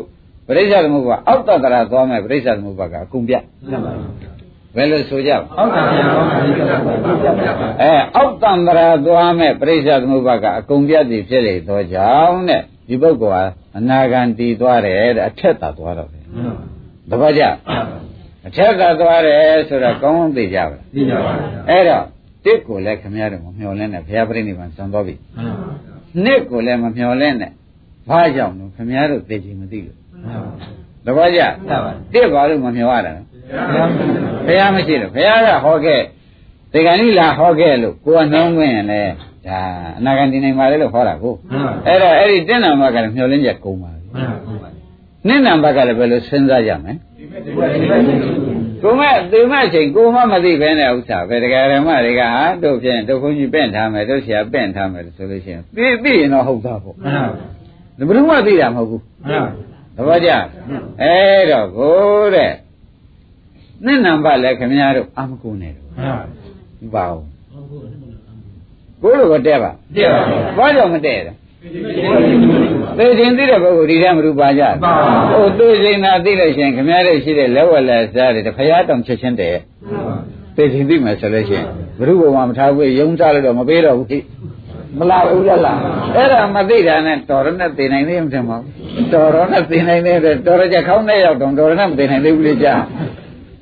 [0.48, 3.36] ပရိစ္ဆသမုပ္ပါအောက်တတရာသွားမယ်ပရိစ္ဆသမုပ္ပါကအကုန်ပြ
[4.76, 6.06] ဘယ်လိုဆိုကြအောက်တတရာ
[7.82, 13.44] အဲအောက်တန္တရာသွားမယ်ပရိစ္ဆသမုပ္ပါကအကုန်ပြသည်ဖြစ်လေသောကြောင့်တဲ့ ဒီပုဂ္ဂိုလ်ဟာ
[13.78, 16.24] အနာဂံတည်သွားတယ်တဲ့အထက်သာသွားတော့တယ်
[17.10, 17.44] တပည့်ကြ
[18.48, 22.04] အထက်ကသွားတယ်ဆိုတော့ကောင်းကောင်းသိကြပါလားသိကြပါဘူးအဲ့တော့
[22.46, 25.16] တစ်ကိုလည်းခမရတော့မမျော်လင့်နဲ့ဘုရားပြိဋိဘံစံတော်ပြီ
[26.24, 27.52] နှစ်ကိုလည်းမမျော်လင့်နဲ့
[28.10, 29.98] ဘာကြောင့်လဲခမရတို့သိချင်မသိလို့
[31.06, 31.42] တပည့်ကြ
[32.14, 33.12] တစ်ပါလို့မမျော်ရတာ
[34.46, 36.02] ဘုရားမရှိတော့ဘုရားကဟောခဲ့
[36.74, 39.14] ဒီကနေ့လာဟောခဲ့လို့ကိုယ်ကနှောင်းခွင့်ရင်လည်း
[39.48, 39.60] ဒါ
[39.98, 41.34] အနာဂတ်တင်နိုင်ပါလေလို့ဟောတာကို
[41.88, 44.08] အဲ့တော့အဲ့ဒီတဏ္ဍာမကလည်းမျော်လင့်ချက်ကုန်ပါပြီ
[45.28, 59.50] နိနံဘက်ကလည်းဘယ်လိုစဉ်းစားကြမလဲဟကိုမဲ့သေမဲ့ချိန်ကိုမမသိဘဲနဲ့ဥစ္စာပဲတရားဓမ္မတွေကဟာတို့ဖြင့်တို့ခွန်ကြီးပင့်ထားမယ်တို့ဆရာပင့်ထားမယ်ဆိုလို့ရှိရင်သိသိရင်တော့ဟုတ်သားပေါ့မှန်ပါဘယ်သူမှသိတာမဟုတ်ဘူးမှန်ပါ
[59.96, 60.32] သဘောကျ
[61.02, 62.52] အဲ့တော့ကိုတဲ့
[63.86, 66.18] နှစ်နံပါတ်လဲခင်ဗျားတို့အာမကုနဲ့တော့မှန်ပါ
[66.84, 67.33] မပါဘူး
[69.04, 70.22] ကိုလိုကတဲ့ပါတဲ့ပါ
[70.58, 71.32] ဘာကြောင့်မတဲ့လဲ
[72.98, 74.64] သေခြင်းသိတဲ့ပုဂ္ဂိုလ်ဒီထဲမရူပါကြ
[75.32, 79.56] ဟိုသေခြင်းသာသိလို့ရှိရင်ခင်ဗျားတို့ရှိတဲ့လက်ဝက်လက်စားတွေတဖရားတောင်ချက်ချင်းတဲ့
[80.56, 81.66] သေခြင်းသိမယ်ဆိုလို့ရှိရင်
[81.98, 84.26] ဘုရုဘုံမှာမထားဘူးယုံစားလို့တော့မပေးတော့ဘူး
[85.00, 85.80] မလာဘူးလား
[86.16, 92.74] အဲ့ဒါမသိတာနဲ့တော်ရနဲ့သိနိုင်သေးမှမထင်ပါဘူးတော်ရနဲ့သိနိုင်သေးတယ်တော်ရကြခေါင်းနဲ့ရောက်တော့တော်ရနဲ့မသိနိုင်သေးဘူးလေကြာ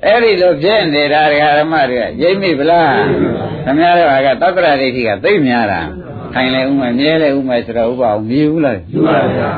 [0.06, 2.96] အဲ့ဒီလိုဖြစ်နေတာဒကာဓမ္မတွေကရိပ်မိဗလား
[3.66, 5.82] ခင်ဗျားတို့ကသတ္တရဒိဋ္ဌိကသိမ့်များတာ
[6.34, 9.52] ခိုင်လေဥမဲ့မြဲလေဥမဲ့ဆိုတော့ဥပအောင်မြည်ဘူးလားယူပါဗျာ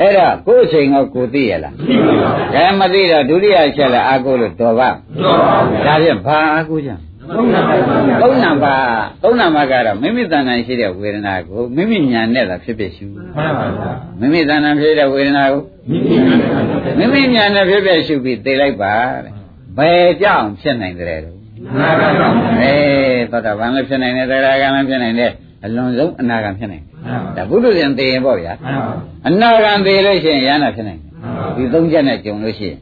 [0.00, 6.94] အဲ့ဒါကိုယ်အချိန်ကကိုသိရလားရှိပါဗျာဒါမသိတော့ဒုတိယချက်လည်းအာကိုလို့တော်ပါတော့ပါဗျာဒါဖြင့်ဘာအာကိုကြံ
[7.34, 8.84] သုံးနာပါဗျာသုံးနံပါတ်
[9.22, 16.32] သုံးနံပါတ်ကတော့မိမိတဏ္ဍာရှိတဲ့ဝေဒနာကိုမိမိညာနဲ့သာဖြစ်ဖြစ်ရှုမှန်ပါဗျာမိမိတဏ္ဍာဖြစ်တဲ့ဝေဒနာကိုမိမိညာ
[16.64, 19.32] နဲ့မိမိညာနဲ့ဖြစ်ဖြစ်ရှုပြီးသိလိုက်ပါတဲ့
[19.78, 21.36] ဘယ်ကြောင့်ဖြစ်နိုင်တယ်လို့
[21.76, 22.28] မှန်ပါဗျာ
[22.60, 25.32] အေးသောတာပန်လည်းဖြစ်နိုင်တယ်သရဂံလည်းဖြစ်နိုင်တယ်
[25.64, 26.94] အလွန်ဆုံးအနာဂံဖြစ်နိုင်တယ်
[27.36, 28.92] ဒါဘုဒ္ဓဇင်သိရင်ပေါ့ဗျာမှန်ပါ
[29.28, 31.12] အနာဂံသိလို့ရှိရင်ယန္တာဖြစ်နိုင်တယ်
[31.56, 32.78] ဒီသုံးချက်နဲ့ကြုံလို့ရှိရင်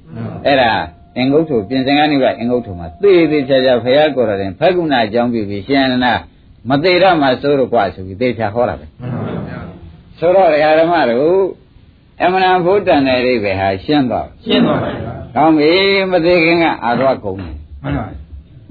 [0.46, 0.70] အဲ့ဒါ
[1.17, 5.95] အင်္ဂုတ္ထုပြင်စင်ကနေကအင်္ဂုတ္ထုမှာသေသေးချာချာဖရာကိုယ်တော်ရင်ဖက်ကုဏအကြောင်းပြုပြီးရှင်ရဏ
[6.69, 9.59] မသေးရမှစိုးတော့กว่าဆိုပြီးသေချာဟောတာပဲ မှန်ပါဗျာ
[10.19, 11.41] ဆိုတော့ဓမ္မတို့
[12.23, 14.91] အမှန်ဘုဒ္ဓံတဲ့အိဗေဟာရှင်းတော့ ရှင်းပါဗျာ
[15.35, 15.71] ကောင်းပြီ
[16.11, 18.05] မသေးခင်ကအာသွားကုန်တယ် မှန်ပါ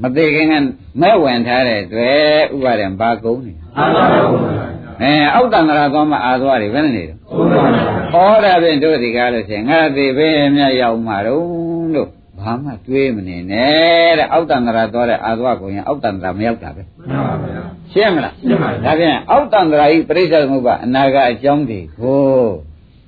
[0.03, 0.55] မသေးခင်က
[1.01, 2.19] မဲ့ဝင်ထားတဲ့တွေ့
[2.55, 4.65] ဥပါဒံဘာကုန်နေ အားပါပါဗျာ
[5.03, 7.83] အဲအောက်တန်တရာသွားမှအာသွားတွေဘယ်နဲ့နေတော့ ဟုတ်ပါဗျာ
[8.13, 12.09] ဟောတာဖြင့်တို့ဒီကားလို့ရှိရင်ငါသေးပဲမြတ်ရောက်မှာတော့လို့
[12.46, 22.22] ဘာမှတွေးမနေနဲ့တဲ့အောက်တန်တရာသွားတဲ့အာသွားကုန်ရင်အောက်တန်တရာမရောက်တာပဲမှန်ပါဗျာရှင်းမလားရှင်းပါပြီဒါဖြင့်အောက်တန်တရာဤပြိဿသမုပ္ပါအနာကအကြောင်းတွေကို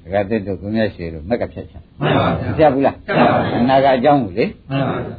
[0.03, 5.15] ဒကာတက်တို့ကိုမြတ်ရှိတို့မက်ကဖြတ်ချင်မှန်ပါမဗျာဖြတ်ဘူးလားဖြတ်ပါဗျာအနာကအကြောင်းကိုလေမှန်ပါဗျာ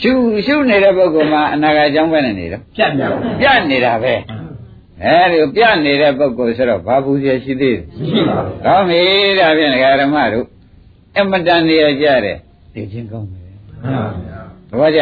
[0.00, 0.12] ရှု
[0.46, 4.14] ရှုနေတဲ့ပုဂ္ဂိုလ်မှာအနာကအကြောင်းပဲနေနေတော့ပြတ်မြောက်ပြနေတာပဲ
[5.04, 9.02] အဲဒီပြနေတဲ့ပုဂ္ဂိုလ်ဆိုတော့ဘာဘူးရရှိသေးတယ်ရှိပါဗျာကောင်းပြီ
[9.38, 10.46] ဒါဖြင့်ဒကာဓမ္မတို့
[11.18, 12.36] အမတန်နေရကြတဲ့
[12.74, 14.40] သိချင်းကောင်းတယ်မှန်ပါဗျာ
[14.70, 15.00] သဘောကျ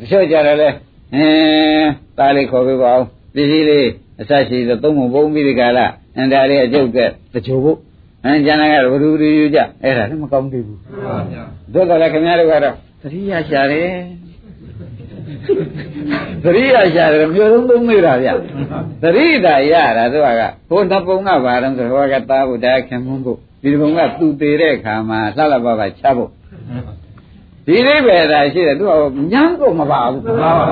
[0.00, 0.68] တချို့ကြတယ်လေ
[1.14, 3.04] အင်းသားလေးခေါ်ပေးပါဦး
[3.34, 3.88] ပစ္စည်းလေး
[4.20, 6.98] အဆက်ရှိသသုံးပုံပုံပြီးဒီကလာအန်ဒါလေးအကျုပ်က
[7.34, 7.78] တချို့ဖို့
[8.24, 11.42] အင်းကျန်တာကဘဒူရီယူကြအဲ့ဒါလည်းမကောင်းသေးဘူးမှန်ပါဗျာ
[11.74, 13.90] တို့တော့လည်းခင်ဗျားတို့ကတော့သတိရရှာတယ်
[16.44, 18.28] သတိရရှာတယ်မျိုးလုံးသုံးနေတာဗျ
[19.02, 20.28] သတိတာရတာသူက
[20.68, 26.30] ဟိုနှစ်ပုံကဘာတော့ဆိုတော့ကသားဖို့ဒါခင်မွန်းဖို့ဒီပုံကသူသေးတဲ့အခါမှာလှလှပပချဖို့
[27.70, 30.22] ဒီအိဗေဒါရှိတယ်သူကညံကိုမပါဘူး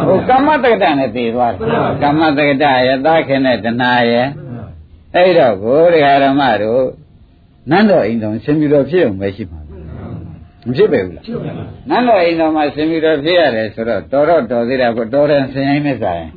[0.07, 1.69] ဟိုကမ္မတက္ကတနဲ့တည်သွားတယ်
[2.03, 4.13] ကမ္မတက္ကတရသခင်နဲ့တဏှာရ
[5.15, 5.75] အဲ့တော့ဘု
[6.05, 6.85] ရားဓမ္မတို့
[7.71, 9.61] နန်းတော်အိမ်တော်ဆင်းပြီးတော့ဖြစ်အောင်ပဲရှိမှာ
[10.67, 11.25] မဖြစ်ပဲဘူးလား
[11.89, 16.31] နန်းတော်အိမ်တော်မှာဆင်းပြီးတော့ဖြစ်ရတယ်ဆိုတော့တော်တော့တော်သေးတာကိုတော်တယ်ဆင်းရင်နဲ့စားရင်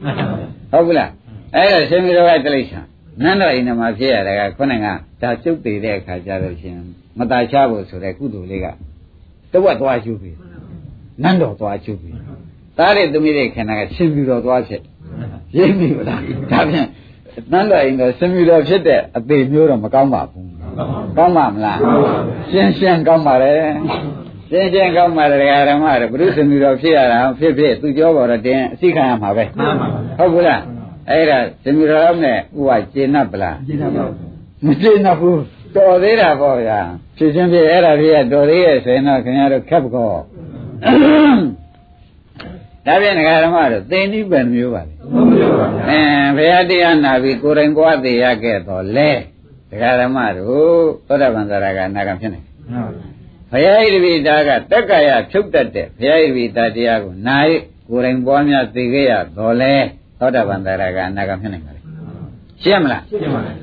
[0.72, 1.12] ဟုတ်ဘူးလား
[1.56, 2.82] အဲ့တော့ဆင်းပြီးတော့ကတိချာ
[3.24, 4.86] နန်းတော်အိမ်တော်မှာဖြစ်ရတယ်ကခုနက
[5.22, 6.76] ဒါကျုပ်တည်တဲ့အခါကျတော့ရှင်
[7.18, 8.68] မตาချဖို့ဆိုတဲ့ကုသိုလ်လေးက
[9.54, 10.32] တဝက်သွားရှုပြီ
[11.24, 12.16] နန်းတော်သွားရှုပြီး
[12.78, 14.82] သားတဲ့သမီးတဲ့ခန္ဓာကဆင်ပြီးတော့သွားဖြစ်
[15.58, 16.88] ရိပ်မိဗလားဒါဖြင့်
[17.52, 20.50] နန်းတော်အိမ်တော်ဆင်ပြီးတော့ဖြစ်တဲ့အသေးမျိုးတော့မကောင်းပါဘူး
[21.18, 21.80] ကောင်းပါမလား
[22.52, 23.52] ရှင်းရှင်းကောင်းပါလေ
[24.50, 25.38] ရှင်းရှင်းကောင်းပါလေ
[25.70, 30.62] ဓမ္မတွေဘုရုစင်ပြီးတော့ဖြစ်ရတာဖြစ်ဖြစ်သူကြောပေါ်တော့တင်အသိခံရမှာပဲမှန်ပါဗျာဟုတ်ဘူးလား
[31.10, 34.06] အဲ့ဒါစင်ပြီးတော့နဲ့ဥပကျေနပ်ပလားကြည့်ပါဗျာ
[34.66, 35.42] မကျေနပ်ဘူး
[35.76, 36.80] တော်သေးတာပေါ့ဗျာ
[37.18, 40.12] ဖြစ်ချင်းဖြစ်အဲ့ဒါဖြစ်ရတော်သေးရဲ့ဆိုရင်တော့ခင်ဗျားတို့ခက်ပကော
[42.86, 45.28] ဒါပြန်ဓမ္မတို့သင်္နိဗ္ဗာန်မျိုးပါလေဟုတ်
[45.60, 49.10] ပါဗျာအင်းဘုရားတရားနာပြီးကိုယ်တိုင်ပွားသေးရခဲ့တော့လေ
[50.02, 52.86] ဓမ္မတို့သောတာပန်သရကအနာဂံဖြစ်နိုင်မှန်
[53.52, 57.52] ပါဗျာဘုရားဣတိပိတာကတက္ကရာဖြုတ်တတ်တဲ့ဘုရားဣတိပိတာတရားကိုနာယ
[57.90, 59.74] ကိုယ်တိုင်ပွားများသိခဲ့ရတော့လေ
[60.20, 61.82] သောတာပန်တရားကအနာဂတ်ဖြစ်နိုင်ပါလေ
[62.62, 63.54] ရှင်းမလားရှင်းပါဗျာ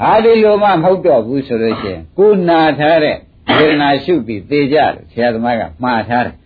[0.00, 3.16] ဟာဒီလိုမှမဟုတ်တော့ဘူးဆိုလို့ရှိရင်ကိုနာထားတဲ့
[3.56, 6.44] ဝေဒနာရှုပြီးသိကြလို့ဆရာသမားကမှားထားတယ်မှန်ပါ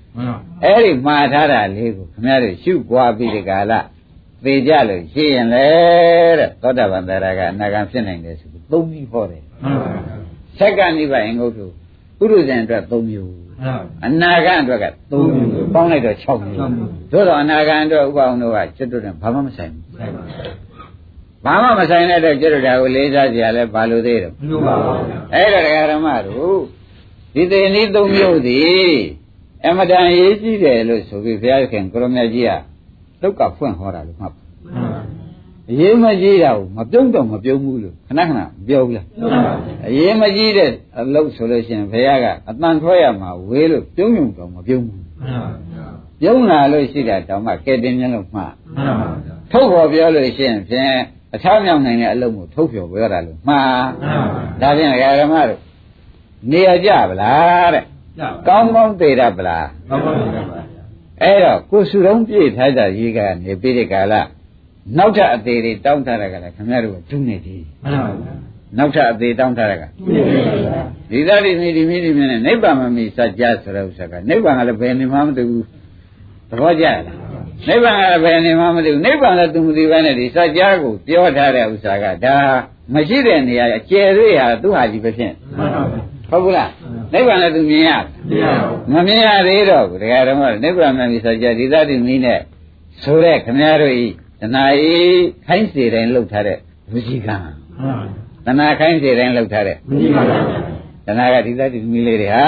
[0.65, 3.73] အဲ့ဒီမှားထားတာလေးကိုခင်ဗျားတို့ရှုပွားပြီးဒီကာလ
[4.45, 5.69] သိကြလို့ရှိရင်လေ
[6.39, 10.17] တဲ့သောတာပန်တရားကအနာဂတ်ဖြစ်နိုင်တယ်ဆိုပြီးသုံးပြီးဟောတယ်မှန်ပါဗျာ
[10.59, 11.59] ဆက်ကနိဗ္ဗာန်အင်္ဂုတ္တ
[12.19, 16.71] ပုရုဇဉ်အတွက်၃မျိုးမှန်ပါအနာဂတ်အတွက်က3မျိုးပေါင်းလိုက်တော့6မျိုး
[17.13, 20.13] သို့တော့အနာဂတ်အတွက်ဥပအောင်တို့ကကျွတ်တို့နဲ့ဘာမှမဆိုင်ဘူးဆိုင်
[21.45, 26.59] ပါဘာမှမဆိုင်တဲ့အတွက်ကျွတ်တို့ဒါကိုလေးစားကြရလဲဘာလို့သေးတော့ဘူးပါဗျာအဲ့ဒါဓမ္မတို့
[27.35, 28.95] ဒီသေနည်း၃မျိုးသည်
[29.67, 32.51] အမတန်ရေးကြည့်တယ်လို့ဆိုပြီးဘုရားခင်ကိုရမကြီးက
[33.23, 34.41] လောက်ကဖွင့်ဟောတာလို့မှတ်ပါ
[35.71, 39.07] အရေးမကြီးတာကိုမပြုံးတော့မပြုံးဘူးလို့ခဏခဏပြောဘူးလား
[39.87, 45.05] အရေးမကြီးတဲ့အလုပ်ဆိုလို့ရှိရင်ဘုရားကအတန်ထွက်ရမှာဝေးလို့ပြုံးပြုံတော့မပြုံးဘူး
[46.21, 48.55] ပြုံးလာလို့ရှိတာတောင်မှကဲတင်မျက်လုံးမှား
[49.51, 50.93] ထုတ်ဖို့ပြောလို့ရှိရင်ဖြင့်
[51.35, 53.87] အချောင်းမြောင်နိုင်တဲ့အလုပ်ကိုထုတ်ပြောပြောတာလို့မှား
[54.61, 54.91] ဒါဖြင့်
[55.21, 55.61] ဓမ္မတို့
[56.51, 57.85] နေရကြဗလားတဲ့
[58.48, 59.68] ကောင်းကောင်းသိရပလား
[61.22, 64.14] အဲ့တော့ကိုစုတုံးပြည့်ထားကြရေးကနေပြီးတဲ့ကာလ
[64.98, 67.64] နောက်ထပ်အသေးတွေတောင်းထားတာကလည်းခင်ဗျားတို့ကဒုနေသေး
[68.78, 69.84] နောက်ထပ်အသေးတောင်းထားတာက
[71.12, 75.66] ဒီသားဒီမိဒီမိဒီမြနဲ့နိဗ္ဗာန်မမီစัจ जा ဆိုတဲ့ဥစ္စာကနိဗ္ဗာန်ကလည်းဘယ်နေမှမသိဘူး
[76.50, 77.00] သဘောကျလား
[77.68, 82.38] နိဗ္ဗာန်ကလည်းဘယ်နေမှမသိဘူးနိဗ္ဗာန်လည်းသူမသိဘဲနဲ့ဒီစัจ जा ကိုပြောထားတဲ့ဥစ္စာကဒါ
[82.94, 85.32] မရှိတဲ့နေရာအကျယ်သေးဟာသူ့ဟာကြီးပဲဖြစ်
[86.31, 86.71] ဟုတ်ဘူးလား
[87.13, 87.91] နိဗ္ဗာန်လည်းသူမြင်ရ
[88.93, 92.41] မမြင်ရသေးတော့ဘူးတရားဓမ္မနိဗ္ဗာန်မှမီစัจ जा ဒီသားဒီမိနဲ့
[93.03, 94.05] ဆိုတဲ့ခင်ဗျားတို့ဤ
[94.41, 94.91] တဏှာဤ
[95.47, 96.59] ခိုင်းစေတိုင်းလှုပ်ထားတဲ့
[96.93, 97.37] ဝစီကံ
[98.47, 100.23] တဏှာခိုင်းစေတိုင်းလှုပ်ထားတဲ့ဝစီကံ
[101.07, 102.47] တဏှာကဒီသားဒီသမီးလေးတွေဟာ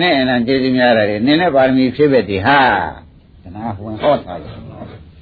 [0.00, 2.58] နဲ့အနံကျေးဇူးများတာတွေနင်းနဲ့ပါရမီဖြစ်ပဲဒီဟာ
[3.42, 4.52] တဏှာဝင်ဟောထားတယ်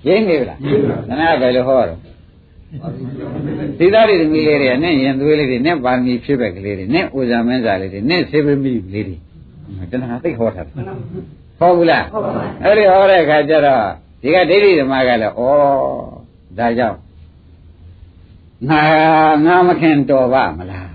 [0.06, 0.58] ရင်းနေလား
[1.08, 1.98] တဏှာဘယ်လိုဟောတော့
[3.78, 9.16] ဒီသားဒီသမီးလေးတွေကနဲ့ရင်သွေးလေးတွေနဲ့ပါရမီဖြစ်ပဲကလေးတွေနဲ့ဥဇာမင်းစာလေးတွေနဲ့ဆေးပမီလေးတွေ
[9.90, 10.74] တဏှာသိဟောထားတယ်
[11.58, 12.04] ဟုတ်ဘူးလား
[12.64, 13.84] အဲ့ဒီဟောတဲ့အခါကျတော့
[14.22, 15.42] ဒီကဒိဋ္ဌိဓမ္မကလည်းဩ
[16.58, 16.98] ဒါကြောင့်
[18.68, 18.82] ငါ
[19.46, 20.88] ငါမခင်တော်ပါမလား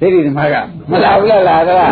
[0.00, 0.54] ဒိဋ္ဌိဓမ္မက
[0.90, 1.86] မလာဘူးလားလာတော့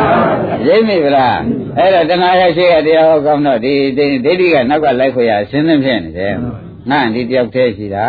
[0.68, 1.38] ရိမ့်မိဗလား
[1.78, 6.34] အဲ့ဒါတဏှာရရှိရတရားဟောကောင်းတော့ဒီဒိဋ္ဌိကနောက်ကလိုက်ခွေရအစင်းသင်းဖြစ်နေတယ်
[6.88, 8.06] ငါဒီတယောက်တည်းရှိတာ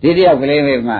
[0.00, 0.96] ဒီတယောက်ကလေးပဲမှ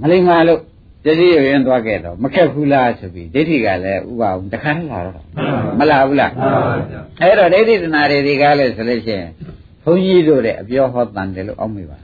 [0.00, 0.60] မလိမ္မာလို့
[1.04, 5.24] တတိယရင်သွားခဲ့တော့မခက်ဘူးလားဆိုပြီးဒိဋ္ဌိကလည်းဥပအောင်တခါလာတော့
[5.78, 6.32] မလာဘူးလား
[7.20, 9.30] အဲ့တော့ဒိဋ္ဌိတနာတွေဒီကားလဲဆိုလို့ရှိရင်
[9.84, 11.98] ဘုန်းကြီးတို့တဲ့အပြောဟောတန်တယ်လို့အောက်မိပါ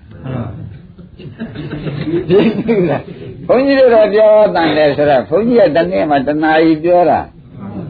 [2.29, 3.03] ဒီကိလား
[3.49, 7.21] ဘုန်းကြီးတို့တော့ပြောတန်တယ်ဆိုတော့ဘုန်းကြီးကတနေ့မှတနာကြီးပြောတာ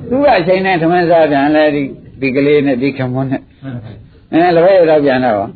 [0.08, 1.82] သူကအချိန်နဲ့သမန်းစားပြန်လဲဒီ
[2.20, 3.42] ဒီကလေးနဲ့ဒီခမွန်းနဲ့
[4.32, 5.46] အဲလည်းပဲတော့ပြန်တော့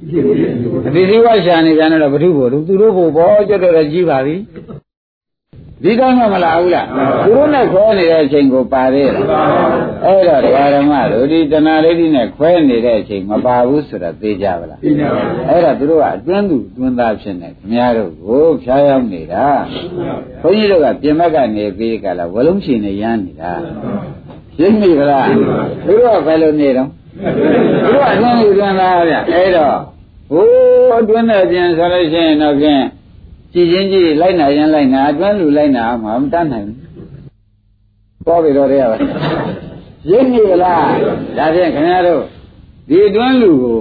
[0.95, 4.37] ဒီဒီဝရှာနေပြန်တော့ဘုသူ့ဘုသူတို့ဘုဘောကျွတ်တော့ကြီးပါပြီ
[5.85, 6.87] ဒီတိုင်းမှမလာဘူးလား
[7.25, 9.25] သူတို့နဲ့ခွဲနေတဲ့အချိန်ကိုပါသေးလား
[10.05, 10.43] အဲ့တော့
[10.75, 19.47] ဓမ္မတို့ဒီတဏှာရိဋ္ဌိနဲ့ခွဲနေတဲ့အချိန်မပါဘူးဆိုတာသိကြပါလားသိကြပါဘူးအဲ့တော့သူတို့ကအတွင်းသူအတွင်းသားဖြစ်နေခင်ဗျားတို့ကိုဖြားရောက်နေတာ
[20.43, 23.53] ဘုန်းကြီးတို့ကပြင်မကနေပြီးကြလားဝလုံးချင်နေရမ်းနေတာ
[24.57, 25.29] ရှင်းပြီကလား
[25.87, 26.89] သူတို့ကဘယ်လိုနေတော့
[27.23, 27.31] သူ
[27.85, 29.77] တို့ကအတွင်းသူအတွင်းသားဗျအဲ့တော့
[30.31, 32.83] ဟိုးအတွင်းနဲ့ပြင်ဆိုလို့ရှိရင်တော့ဖြင့်
[33.53, 38.97] ကြည်ချင်းကြည်လိုက်နာရင်လိုက်နာအတွန်းလူလိုက်နာမှာမတတ်နိုင်ဘူးပေါ်ပြီတော့တည်းရပါ
[40.11, 40.87] ရင်းနေလား
[41.39, 42.23] ဒါဖြင့်ခင်ဗျားတို့
[42.89, 43.81] ဒီအတွန်းလူကို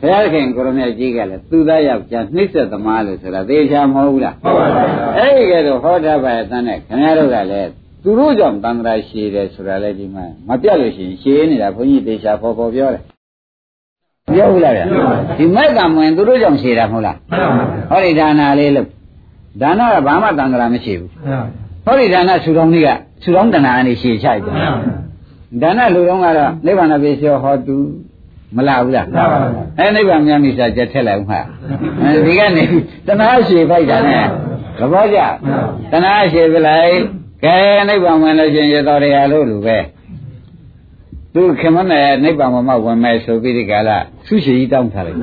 [0.00, 7.70] ဘုရားခင်ကိုရမကြီးကလည်းသူသားယောက်ျားနှိမ့်ဆက်သမားလို့ဆိုတာသေချာမဟုတ်ဘူးလားဟုတ်ပါဘူးအဲ့ဒီကဲတော့ဟောတာပါတန်းနဲ့ခင်ဗျားတို့ကလည်း
[8.03, 13.01] သူတို့ကြောင့်တန်ត្រာရှည်တယ်ဆိုတာလည်းဒီမှာမပြတ်လို့ရှိရင်ရှည်နေတာဘုန်းကြီးသေချာပေါ်ပေါ်ပြောတယ်
[14.35, 14.81] ပြောဘူးလားဗျ
[15.37, 17.17] ဒီမဲ့ကံဝင်သူတို့ကြောင့်ရှည်တာမဟုတ်လား
[17.89, 18.87] ဟောဒီဒါနာလေးလို့
[19.61, 21.09] ဒါနာကဘာမှတန်ត្រာမရှိဘူး
[21.85, 22.89] ဟောဒီဒါနာဆူတော်ကြီးက
[23.23, 24.53] ဆူတော်တဏှာအနေရှည်ချိုက်တယ်
[25.61, 27.75] ဒါနာလူတော်ကတော့နိဗ္ဗာန်ပြေလျှောဟောသူ
[28.55, 29.07] မလာဘူးလား
[29.79, 31.39] အဲနိဗ္ဗာန်မြတ်မိစာကြက်ထက်လိုက်ဦးမှာ
[32.03, 32.63] အဲဒီကနေ
[33.07, 34.25] တဏှာရှည်ဖိုက်တာနဲ့
[34.79, 35.19] သဘောကျ
[35.91, 36.95] တဏှာရှည်ပြလိုက်
[37.44, 37.56] ကဲ
[37.88, 39.78] နိဗ္ဗာန်ဝင်လို့ချင်းရတော်ရရလို့လူပဲ
[41.34, 45.18] သူခင်မနဲ့နိဗ္ဗာန်မမဝင်မယ်ဆိုပြီးဒီကလာဆုရှိကြီးတောင်းထားလိုက်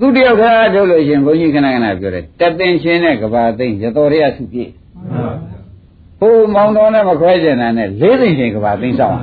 [0.00, 4.70] သူတယောက်ခါထုတ်လို့ရှင်ဘုန်းကြီးခဏခဏပြောတယ်တသိင်ချင်းနဲ့ကဘာသိင်ရတော်ရရဆုပြည့်
[6.20, 9.16] ဟိုမောင်တော်နဲ့မခွဲကျင်တာနဲ့လေးသိင်ချင်းကဘာသိင်ဆောင်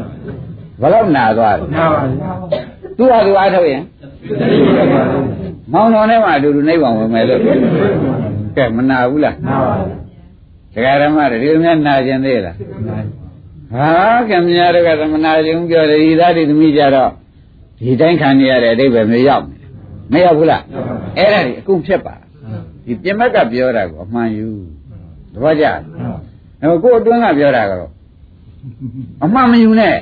[0.82, 3.84] ဘယ်တော့နာသွားလဲနာပါဘူးသူဟာသူအားထုတ်ရင်
[5.74, 7.42] မောင်တော်နဲ့မှအတူတူနိဗ္ဗာန်ဝင်မယ်လို့
[8.56, 9.99] ကဲမနာဘူးလားနာပါဘူး
[10.74, 12.56] ဒကာရမတွေဒီလိုများနာကျင်သေးလား
[13.74, 13.90] ဟာ
[14.30, 17.12] ခင်ဗျားတို့ကသမနာကျင်ပြောတယ်ဒီသားဒီသမီးကြတော့
[17.80, 19.44] ဒီတိုင်းခံနေရတဲ့အတိတ်ပဲမရောက်
[20.12, 20.64] မရောက်ဘူးလား
[21.18, 22.16] အဲ့ဒါကြီးအကုန်ဖြစ်ပါ
[22.86, 24.48] ဒီပြင်မက်ကပြောတာကိုအမှန်ယူ
[25.34, 25.66] တပည့်ကြ
[26.62, 27.92] အဲ့ကိုအတွင်းကပြောတာကတော့
[29.24, 29.98] အမှန်မယူနဲ့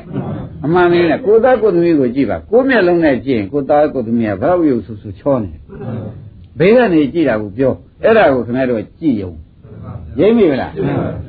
[0.65, 5.51] အမှန်မယူနဲ့ကိုသားကိုသမီးကိုကြည့်ပါကိုမျက်လုံးနဲ့ကြည့်ရင်ကိုသားကိုသမီးကဘာလို့ယူဆူဆူချောနေ
[6.59, 9.31] ဘေးကနေကြည့်တာကိုပြောအဲ့ဒါကိုခင်ဗျားတို့ကြည့်ရုံ
[10.19, 10.71] ရိပ်မိမလား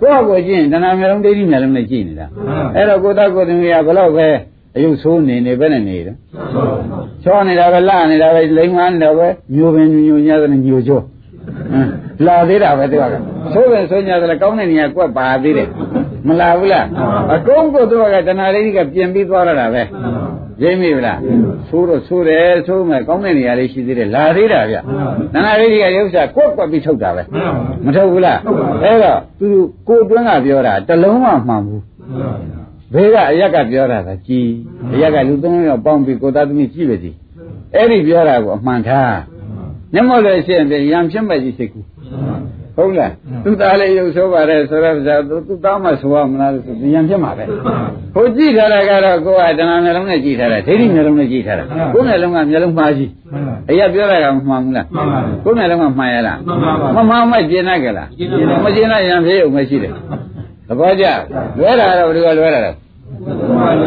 [0.00, 2.26] ကိုယ့်ကိုကြည့်ရင်တဏှာမျိုးလုံးဒိဋ္ဌိမျိုးလုံးနဲ့ကြည့်နေတာ
[2.76, 4.28] အဲ့တော့ကိုသားကိုသမီးကဘလို့ပဲ
[4.76, 6.16] အယုတ်ဆိုးနေနေပဲနဲ့နေတယ်
[7.22, 11.04] ချောနေတာပဲလာနေတာပဲလိမ်မနေတာပဲညိုပင်ညိုညတဲ့ညိုကျော်
[12.26, 13.04] လာသေးတာပဲသူက
[13.52, 15.68] ဆိုးပင်ဆိုးညတယ်ကောင်းတဲ့နေရာကွက်ပါသေးတယ်
[16.26, 16.86] မလာဘူးလား
[17.34, 19.82] အကုန်ကိုသူကတဏှာလေးကပြင်ပြီးသွားရတာပဲ
[20.62, 21.18] ရင်းမိဗလား
[21.68, 24.80] ဆိုးတော့ဆိုးတယ်ဆိုးမယ်ကောင်းတဲ့နေရာလေးရှိသေးတယ်လာသေးတာဗျတ
[25.34, 27.22] ဏှာလေးကရုပ်စာကွက်ကွက်ပြီးထုတ်တာပဲ
[27.84, 28.38] မထုတ်ဘူးလား
[28.82, 29.48] အဲ့တော့သူ
[29.88, 31.82] ကိုတွင်းကပြောတာတလုံးမှမှန်ဘူး
[32.92, 34.46] ဘေးကအရက်ကပြောတာကကြည်
[34.92, 37.14] အရက်ကလူသုံးယောက်ပေါင်းပြီးကိုသားသမီးကြည့်ပဲကြည်
[37.74, 39.18] အဲ့ဒီပြောတာကိုအမှန်ထား
[39.92, 41.80] မျက်မှောက်လည်းရှိရင်ရံဖြစ်မဲ့ကြီးစိတ်ကူ
[42.78, 43.12] ဟုတ်လား
[43.44, 47.44] သူသားလေးရုပ်ဆိုးပါတယ်ဆိုတော့ဗျာသူသူသားမှဆိုရမလားဆိုရံဖြစ်မှာပဲ
[48.14, 51.64] ဟိုကြည့်ထားတာကတော့ကိုယ်ကတဏှာမျိုးလုံးနဲ့ကြည့်ထားတာဒိဋ္ဌိမျိုးလုံးနဲ့ကြည့်ထားတာ
[51.94, 53.10] ကိုယ်မျိုးလုံးကမျိုးလုံးမှားကြီး
[53.70, 54.86] အရာပြောတာကမမှန်ဘူးလား
[55.44, 56.38] ကိုယ်မျိုးလုံးကမှန်ရလား
[56.96, 58.08] မမှန်မှကျင်နိုင်ကြလား
[58.64, 59.92] မကျင်နိုင်ရံဖြစ်ုံမရှိတယ်
[60.68, 61.06] သဘောကျ
[61.58, 62.76] လွဲတာတော့ဒီကလွဲတာတော့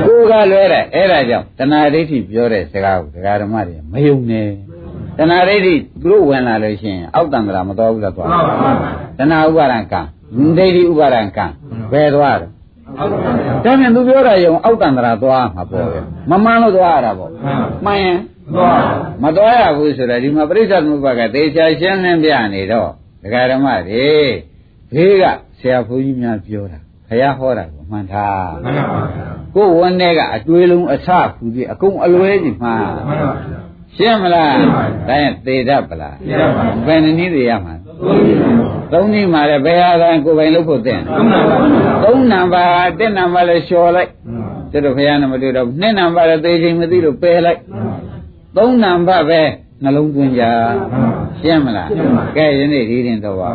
[0.08, 4.48] ကိုယ်ကလွဲတယ်အဲ့ဒါကြောင့်တဏှာဒိဋ္ဌိပြောတဲ့စကားကိုဒကာဓမ္မတွေမယုံနဲ့
[5.18, 8.28] တဏှာဒိဋ္ဌိသူတို့ဝင်လာလို့ရှိရင်အောက်တံ္ဍရာမတော်ဘူးလားသွား
[9.18, 10.02] တဏှာဥပါဒံကံ
[10.58, 11.46] ဒိဋ္ဌိဥပါဒံကံ
[11.92, 12.50] ဘယ်သွားတယ်
[13.66, 15.98] ဒါနဲ့သူပြောတာယုံအောက်တံ္ဍရာသွားမှာပေါ့ဗျ
[16.30, 17.32] မမှန်လို့သွားရတာပေါ့
[17.86, 18.20] မှန်ရင်
[19.24, 22.90] မသွားရဘူးဆိုတော့ဒီမှာပရိစ္ဆေသမုပ္ပါကသေချာရှင်းလင်းပြနေတော့
[23.24, 24.10] ဒကာဓမ္မတွေ
[24.94, 25.24] ဘေးက
[25.60, 28.52] ဆရာဘုန်းကြီးများပြောတာဘုရားဟောတာကိုမှန်ထား
[29.56, 32.74] ကိုယ်ဝန်ထဲကအတွေးလုံးအဆဖူပြီးအကုန်အလွဲကြီးမှာ
[33.98, 34.54] ရှင်းမလား
[35.08, 36.16] ဒါရင်သေတတ်ပလား
[36.88, 37.76] ဘယ်နည်းသေးရမှာ
[38.92, 41.02] သုံးနည်းမှာလည်းဘယ်ဟာကကိုယ်ပိုင်လုပ်ဖို့သင့်
[42.04, 44.10] သုံးနံပါတ်တစ်နံပါတ်လည်းလျှော်လိုက်
[44.72, 47.60] ကျတော့ဘုရားနဲ့မတွေ့တော့နှစ်နံပါတ်လည်းသေချိန်မသိလို့ပယ်လိုက်
[48.58, 49.42] သုံးနံပါတ်ပဲ
[49.84, 50.44] နှလုံးသွင်းကြ
[51.42, 51.90] ရှင်းမလား
[52.38, 53.50] ကဲယနေ့ဒီရင်တော့ပါ